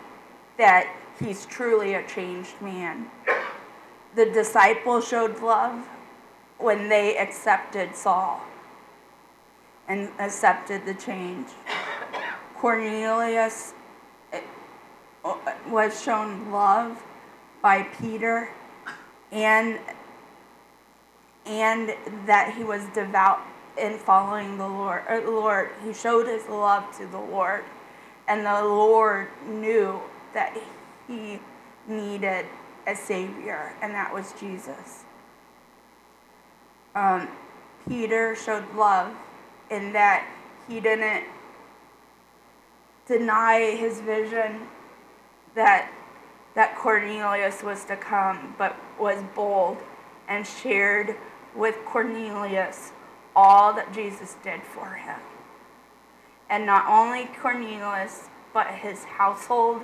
that 0.58 0.96
he's 1.20 1.46
truly 1.46 1.94
a 1.94 2.08
changed 2.08 2.62
man. 2.62 3.10
The 4.16 4.26
disciples 4.26 5.08
showed 5.08 5.42
love 5.42 5.88
when 6.58 6.90
they 6.90 7.18
accepted 7.18 7.96
Saul 7.96 8.42
and 9.88 10.10
accepted 10.20 10.86
the 10.86 10.94
change. 10.94 11.48
Cornelius 12.56 13.74
eh, 14.32 14.42
was 15.68 16.02
shown 16.02 16.52
love 16.52 17.04
by 17.62 17.84
Peter 17.84 18.50
and 19.32 19.80
and 21.46 21.94
that 22.26 22.54
he 22.56 22.64
was 22.64 22.86
devout 22.94 23.40
in 23.78 23.98
following 23.98 24.58
the 24.58 24.68
Lord. 24.68 25.04
Uh, 25.10 25.22
Lord, 25.26 25.72
he 25.84 25.94
showed 25.94 26.28
his 26.28 26.48
love 26.48 26.96
to 26.98 27.06
the 27.08 27.20
Lord, 27.20 27.64
and 28.28 28.46
the 28.46 28.64
Lord 28.64 29.28
knew 29.48 30.00
that 30.34 30.58
he 31.08 31.40
needed 31.88 32.46
a 32.88 32.96
savior, 32.96 33.74
and 33.82 33.94
that 33.94 34.14
was 34.14 34.34
Jesus. 34.40 35.04
Um, 36.94 37.28
Peter 37.88 38.36
showed 38.36 38.66
love 38.76 39.14
in 39.70 39.94
that 39.94 40.28
he 40.68 40.80
didn't 40.80 41.26
deny 43.08 43.76
his 43.76 44.02
vision 44.02 44.68
that 45.56 45.92
that 46.54 46.76
Cornelius 46.76 47.64
was 47.64 47.86
to 47.86 47.96
come, 47.96 48.56
but 48.58 48.76
was 49.00 49.24
bold 49.34 49.78
and 50.28 50.46
shared 50.46 51.16
with 51.56 51.78
Cornelius 51.86 52.92
all 53.36 53.74
that 53.74 53.94
Jesus 53.94 54.36
did 54.44 54.62
for 54.64 54.96
him. 54.96 55.20
And 56.50 56.66
not 56.66 56.86
only 56.88 57.30
Cornelius, 57.42 58.28
but 58.54 58.68
his 58.68 59.04
household 59.06 59.82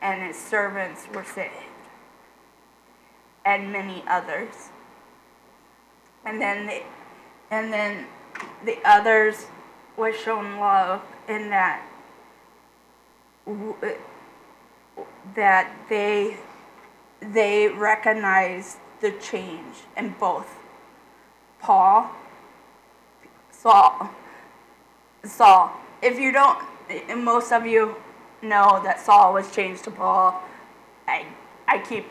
and 0.00 0.22
his 0.22 0.36
servants 0.36 1.06
were 1.14 1.24
saved, 1.24 1.52
and 3.44 3.72
many 3.72 4.02
others. 4.08 4.70
And 6.24 6.40
then 6.40 6.66
the, 6.66 6.82
and 7.50 7.72
then 7.72 8.06
the 8.64 8.78
others 8.84 9.46
was 9.96 10.16
shown 10.16 10.58
love 10.58 11.02
in 11.28 11.50
that 11.50 11.82
that 15.34 15.72
they 15.88 16.36
they 17.20 17.68
recognized 17.68 18.78
the 19.00 19.12
change 19.12 19.84
in 19.96 20.14
both 20.18 20.65
Paul, 21.66 22.08
Saul, 23.50 24.08
Saul. 25.24 25.72
If 26.00 26.16
you 26.16 26.30
don't, 26.30 26.62
most 27.24 27.50
of 27.50 27.66
you 27.66 27.96
know 28.40 28.80
that 28.84 29.00
Saul 29.00 29.32
was 29.32 29.50
changed 29.50 29.82
to 29.82 29.90
Paul. 29.90 30.40
I 31.08 31.26
I 31.66 31.78
keep 31.78 32.06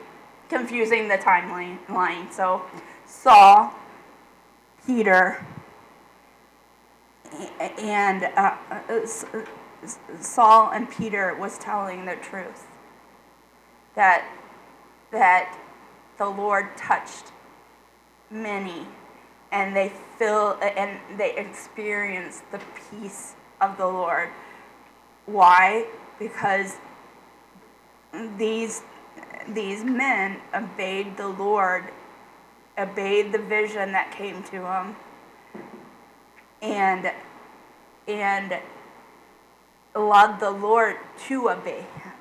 confusing 0.50 1.08
the 1.08 1.18
timeline. 1.18 2.34
So 2.34 2.63
Saul, 3.06 3.72
Peter, 4.86 5.46
and 7.80 8.26
uh, 8.36 8.58
uh 8.70 9.06
Saul 10.20 10.72
and 10.72 10.91
Peter 10.91 11.34
was 11.34 11.58
telling 11.60 12.04
the 12.04 12.18
truth 12.18 12.68
that 13.96 14.28
that 15.12 15.58
the 16.18 16.26
Lord 16.26 16.76
touched 16.76 17.32
many 18.30 18.86
and 19.56 19.74
they 19.74 19.89
feel 20.20 20.60
and 20.62 21.00
they 21.18 21.34
experience 21.38 22.44
the 22.52 22.60
peace 22.91 23.36
of 23.62 23.78
the 23.78 23.88
Lord. 23.88 24.30
Why? 25.26 25.86
Because 26.20 26.76
these 28.38 28.84
these 29.48 29.84
men 29.84 30.41
obeyed 30.54 31.15
the 31.15 31.30
Lord, 31.30 31.86
obeyed 32.78 33.32
the 33.32 33.39
vision 33.39 33.94
that 33.94 34.12
came 34.12 34.44
to 34.44 34.60
them, 34.60 34.96
and 36.62 37.12
and 38.10 38.58
allowed 39.96 40.41
the 40.41 40.52
Lord 40.52 40.98
to 41.28 41.50
obey 41.50 41.86
him. 42.04 42.12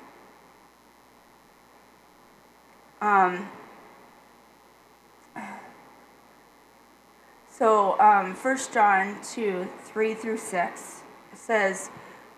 Um, 3.01 3.49
so, 7.57 7.97
um, 8.01 8.35
1 8.35 8.57
John 8.73 9.17
2 9.23 9.67
3 9.85 10.13
through 10.13 10.37
6 10.37 11.01
says, 11.33 11.89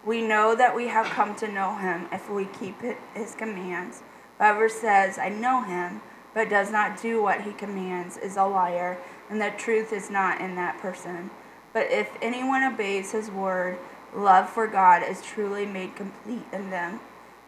We 0.06 0.22
know 0.22 0.56
that 0.56 0.76
we 0.76 0.90
have 0.90 1.08
come 1.08 1.36
to 1.38 1.48
know 1.48 1.76
him 1.76 2.08
if 2.12 2.30
we 2.30 2.46
keep 2.46 2.82
his 3.16 3.34
commands. 3.34 4.04
Whoever 4.38 4.70
says, 4.70 5.18
I 5.18 5.30
know 5.30 5.64
him, 5.64 6.02
but 6.36 6.50
does 6.50 6.72
not 6.72 7.02
do 7.02 7.20
what 7.20 7.42
he 7.42 7.52
commands, 7.54 8.18
is 8.18 8.38
a 8.38 8.44
liar, 8.44 9.00
and 9.28 9.42
the 9.42 9.52
truth 9.58 9.92
is 9.92 10.12
not 10.12 10.40
in 10.40 10.54
that 10.56 10.78
person. 10.78 11.32
But 11.74 11.88
if 11.90 12.12
anyone 12.22 12.64
obeys 12.64 13.12
his 13.12 13.32
word, 13.32 13.80
love 14.14 14.48
for 14.48 14.68
God 14.68 15.02
is 15.02 15.24
truly 15.24 15.66
made 15.66 15.96
complete 15.96 16.46
in 16.54 16.70
them. 16.70 17.00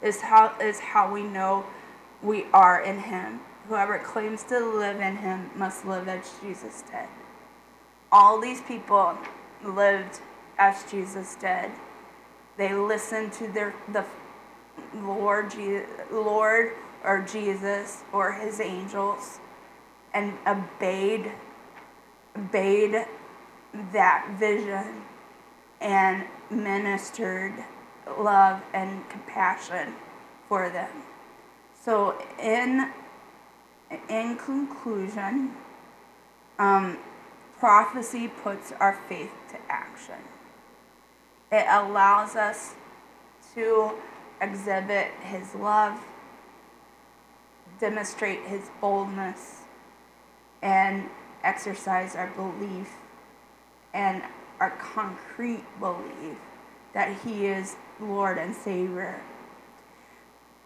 Is 0.02 0.22
how 0.22 0.56
is 0.60 0.80
how 0.80 1.14
we 1.14 1.22
know 1.22 1.68
we 2.24 2.46
are 2.52 2.82
in 2.82 2.98
him. 2.98 3.42
Whoever 3.68 4.00
claims 4.00 4.42
to 4.46 4.60
live 4.60 5.00
in 5.00 5.18
him 5.18 5.52
must 5.56 5.86
live 5.86 6.08
as 6.08 6.34
Jesus 6.42 6.82
did. 6.90 7.19
All 8.12 8.40
these 8.40 8.62
people 8.62 9.18
lived 9.64 10.20
as 10.58 10.84
Jesus 10.90 11.36
did. 11.36 11.72
They 12.58 12.74
listened 12.74 13.34
to 13.34 13.48
their 13.48 13.74
the 13.92 14.06
Lord 14.96 15.54
Lord 16.12 16.74
or 17.04 17.22
Jesus 17.22 18.04
or 18.12 18.34
his 18.34 18.60
angels 18.60 19.40
and 20.14 20.34
obeyed 20.48 21.32
obeyed 22.38 23.06
that 23.92 24.28
vision 24.40 25.04
and 25.82 26.26
ministered 26.50 27.54
love 28.18 28.62
and 28.74 29.08
compassion 29.10 29.94
for 30.48 30.70
them. 30.70 30.90
So, 31.84 32.16
in 32.42 32.92
in 34.10 34.38
conclusion, 34.38 35.56
um, 36.58 36.98
prophecy 37.60 38.28
puts 38.28 38.72
our 38.80 38.98
faith 39.08 39.32
to 39.52 39.58
action. 39.70 40.16
It 41.52 41.66
allows 41.70 42.36
us 42.36 42.76
to 43.56 43.92
exhibit 44.42 45.08
His 45.22 45.54
love, 45.56 46.00
demonstrate 47.80 48.42
His 48.44 48.70
boldness, 48.80 49.64
and 50.62 51.10
exercise 51.44 52.16
our 52.16 52.28
belief 52.28 52.90
and 53.94 54.22
our 54.60 54.72
concrete 54.72 55.64
belief 55.80 56.38
that 56.94 57.18
He 57.24 57.48
is 57.48 57.76
Lord 58.00 58.38
and 58.38 58.56
Savior. 58.56 59.22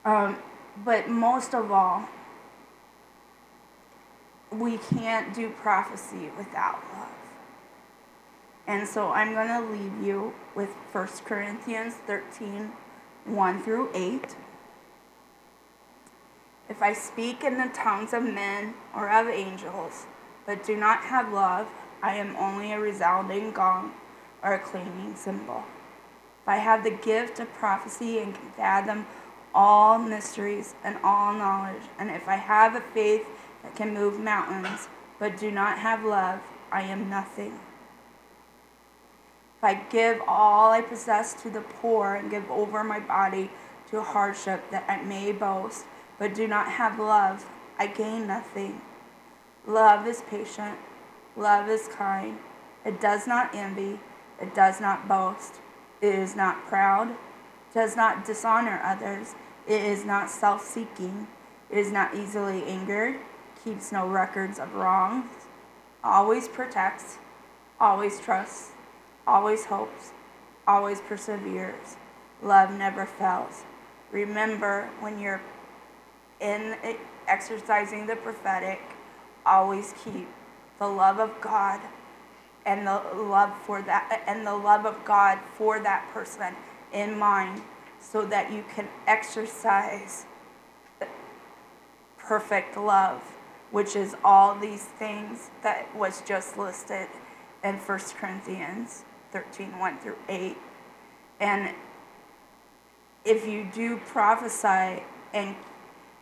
Um, 0.06 0.38
but 0.84 1.08
most 1.10 1.54
of 1.56 1.72
all, 1.72 2.08
we 4.60 4.78
can't 4.78 5.34
do 5.34 5.50
prophecy 5.50 6.30
without 6.38 6.84
love. 6.94 7.10
And 8.68 8.88
so 8.88 9.10
I'm 9.10 9.34
going 9.34 9.48
to 9.48 9.72
leave 9.72 10.06
you 10.06 10.34
with 10.56 10.70
1 10.92 11.08
Corinthians 11.26 11.96
13 12.08 12.72
1 13.26 13.64
through 13.64 13.90
8. 13.94 14.36
If 16.70 16.82
I 16.82 16.94
speak 16.94 17.44
in 17.44 17.58
the 17.58 17.72
tongues 17.74 18.14
of 18.14 18.24
men 18.24 18.74
or 18.94 19.10
of 19.10 19.28
angels, 19.28 20.06
but 20.46 20.64
do 20.64 20.76
not 20.76 21.04
have 21.04 21.32
love, 21.32 21.68
I 22.02 22.16
am 22.16 22.36
only 22.36 22.74
a 22.74 22.80
resounding 22.80 23.52
gong 23.52 23.94
or 24.44 24.54
a 24.54 24.60
clanging 24.60 25.16
cymbal. 25.16 25.64
If 26.42 26.50
I 26.50 26.58
have 26.58 26.84
the 26.84 26.92
gift 26.92 27.40
of 27.40 27.54
prophecy 27.54 28.20
and 28.20 28.36
can 28.36 28.50
fathom 28.52 29.06
all 29.56 29.98
mysteries 29.98 30.76
and 30.84 30.98
all 31.04 31.34
knowledge, 31.34 31.84
and 31.98 32.10
if 32.10 32.28
I 32.28 32.36
have 32.36 32.76
a 32.76 32.82
faith 32.82 33.26
that 33.64 33.76
can 33.76 33.94
move 33.94 34.20
mountains, 34.20 34.88
but 35.20 35.38
do 35.38 35.50
not 35.50 35.80
have 35.80 36.04
love, 36.04 36.42
I 36.72 36.84
am 36.84 37.10
nothing. 37.10 37.60
If 39.58 39.64
I 39.64 39.76
give 39.90 40.22
all 40.28 40.72
I 40.72 40.82
possess 40.82 41.34
to 41.42 41.50
the 41.50 41.62
poor 41.62 42.16
and 42.16 42.30
give 42.30 42.50
over 42.52 42.84
my 42.84 43.00
body 43.00 43.50
to 43.90 44.02
hardship 44.02 44.70
that 44.72 44.86
I 44.90 45.02
may 45.04 45.32
boast, 45.32 45.86
but 46.20 46.36
do 46.36 46.48
not 46.48 46.68
have 46.68 47.00
love, 47.00 47.50
I 47.80 47.88
gain 47.88 48.28
nothing. 48.28 48.82
Love 49.66 50.06
is 50.08 50.22
patient. 50.30 50.78
Love 51.38 51.70
is 51.70 51.88
kind. 51.88 52.38
It 52.86 53.00
does 53.00 53.26
not 53.28 53.56
envy. 53.56 54.00
It 54.42 54.54
does 54.54 54.82
not 54.82 55.08
boast. 55.08 55.56
It 56.02 56.14
is 56.14 56.36
not 56.36 56.66
proud. 56.68 57.16
Does 57.74 57.96
not 57.96 58.26
dishonor 58.26 58.82
others. 58.84 59.36
It 59.68 59.82
is 59.82 60.04
not 60.06 60.30
self 60.30 60.66
seeking. 60.66 61.28
It 61.70 61.78
is 61.78 61.92
not 61.92 62.14
easily 62.14 62.64
angered. 62.66 63.20
Keeps 63.64 63.92
no 63.92 64.08
records 64.08 64.60
of 64.60 64.74
wrongs. 64.76 65.30
Always 66.04 66.48
protects. 66.48 67.18
Always 67.80 68.20
trusts. 68.20 68.72
Always 69.26 69.66
hopes. 69.66 70.12
Always 70.68 71.00
perseveres. 71.02 71.98
Love 72.42 72.72
never 72.72 73.06
fails. 73.06 73.64
Remember 74.12 74.90
when 75.00 75.18
you're 75.18 75.42
in 76.42 76.76
exercising 77.28 78.06
the 78.06 78.18
prophetic, 78.18 78.82
always 79.46 79.94
keep 80.04 80.28
the 80.78 80.88
love 80.88 81.20
of 81.20 81.40
God 81.40 81.80
and 82.66 82.86
the 82.86 83.02
love 83.16 83.54
for 83.62 83.82
that 83.82 84.24
and 84.28 84.46
the 84.46 84.56
love 84.56 84.86
of 84.86 85.04
God 85.06 85.40
for 85.56 85.80
that 85.80 86.10
person 86.14 86.54
in 86.92 87.18
mind 87.18 87.62
so 88.00 88.26
that 88.26 88.52
you 88.52 88.64
can 88.76 88.88
exercise 89.08 90.26
perfect 92.18 92.78
love 92.78 93.22
which 93.74 93.98
is 93.98 94.16
all 94.24 94.58
these 94.58 94.86
things 94.86 95.50
that 95.64 95.94
was 95.96 96.22
just 96.22 96.58
listed 96.58 97.10
in 97.64 97.76
1 97.76 98.00
Corinthians 98.18 99.04
13 99.32 99.78
1 99.78 100.00
through 100.00 100.18
8 100.30 100.58
and 101.42 101.76
if 103.26 103.46
you 103.46 103.68
do 103.74 103.98
prophesy 103.98 105.04
and 105.34 105.56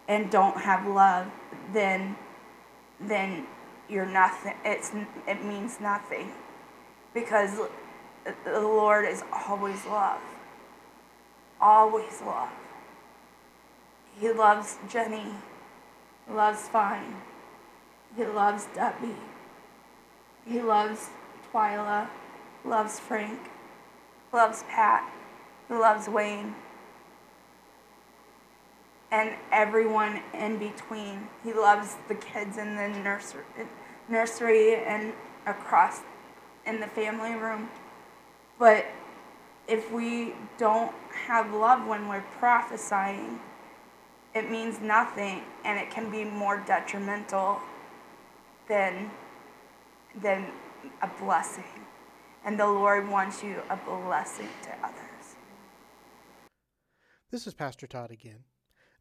and 0.08 0.32
don't 0.32 0.58
have 0.58 0.88
love 0.88 1.28
then 1.72 2.16
then 3.00 3.46
you're 3.92 4.06
nothing. 4.06 4.54
It's 4.64 4.92
it 5.28 5.44
means 5.44 5.80
nothing 5.80 6.32
because 7.14 7.60
the 8.24 8.62
Lord 8.62 9.06
is 9.06 9.24
always 9.32 9.86
love. 9.86 10.22
Always 11.60 12.22
love. 12.22 12.50
He 14.20 14.32
loves 14.32 14.78
Jenny. 14.90 15.34
Loves 16.30 16.68
Fine. 16.70 17.16
He 18.16 18.26
loves 18.26 18.68
Debbie. 18.74 19.16
He 20.46 20.62
loves 20.62 21.10
Twyla. 21.52 22.08
Loves 22.66 23.00
Frank. 23.00 23.40
Loves 24.34 24.64
Pat. 24.70 25.10
He 25.68 25.74
loves 25.74 26.08
Wayne. 26.08 26.56
And 29.12 29.36
everyone 29.52 30.22
in 30.34 30.58
between. 30.58 31.30
He 31.44 31.54
loves 31.54 31.96
the 32.08 32.16
kids 32.16 32.58
in 32.58 32.76
the 32.76 32.88
nursery, 32.88 33.44
nursery 34.08 34.76
and 34.76 35.14
across 35.46 36.02
in 36.66 36.80
the 36.80 36.88
family 36.88 37.36
room. 37.36 37.70
But 38.60 38.86
if 39.68 39.92
we 39.92 40.34
don't 40.58 40.94
have 41.28 41.54
love 41.54 41.88
when 41.88 42.08
we're 42.08 42.24
prophesying, 42.40 43.40
it 44.34 44.50
means 44.50 44.80
nothing 44.80 45.42
and 45.66 45.80
it 45.80 45.90
can 45.90 46.10
be 46.10 46.24
more 46.24 46.58
detrimental 46.66 47.60
than, 48.72 49.12
than 50.22 50.48
a 51.02 51.10
blessing. 51.22 51.66
And 52.46 52.58
the 52.58 52.66
Lord 52.66 53.10
wants 53.10 53.44
you 53.44 53.62
a 53.70 53.76
blessing 53.76 54.48
to 54.64 54.70
others. 54.82 55.36
This 57.32 57.46
is 57.46 57.54
Pastor 57.54 57.86
Todd 57.86 58.12
again. 58.12 58.46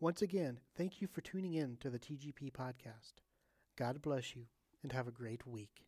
Once 0.00 0.22
again, 0.22 0.58
thank 0.76 1.00
you 1.00 1.06
for 1.06 1.20
tuning 1.20 1.54
in 1.54 1.76
to 1.78 1.90
the 1.90 1.98
TGP 1.98 2.52
podcast. 2.52 3.14
God 3.76 4.02
bless 4.02 4.34
you 4.34 4.46
and 4.82 4.92
have 4.92 5.08
a 5.08 5.12
great 5.12 5.46
week. 5.46 5.85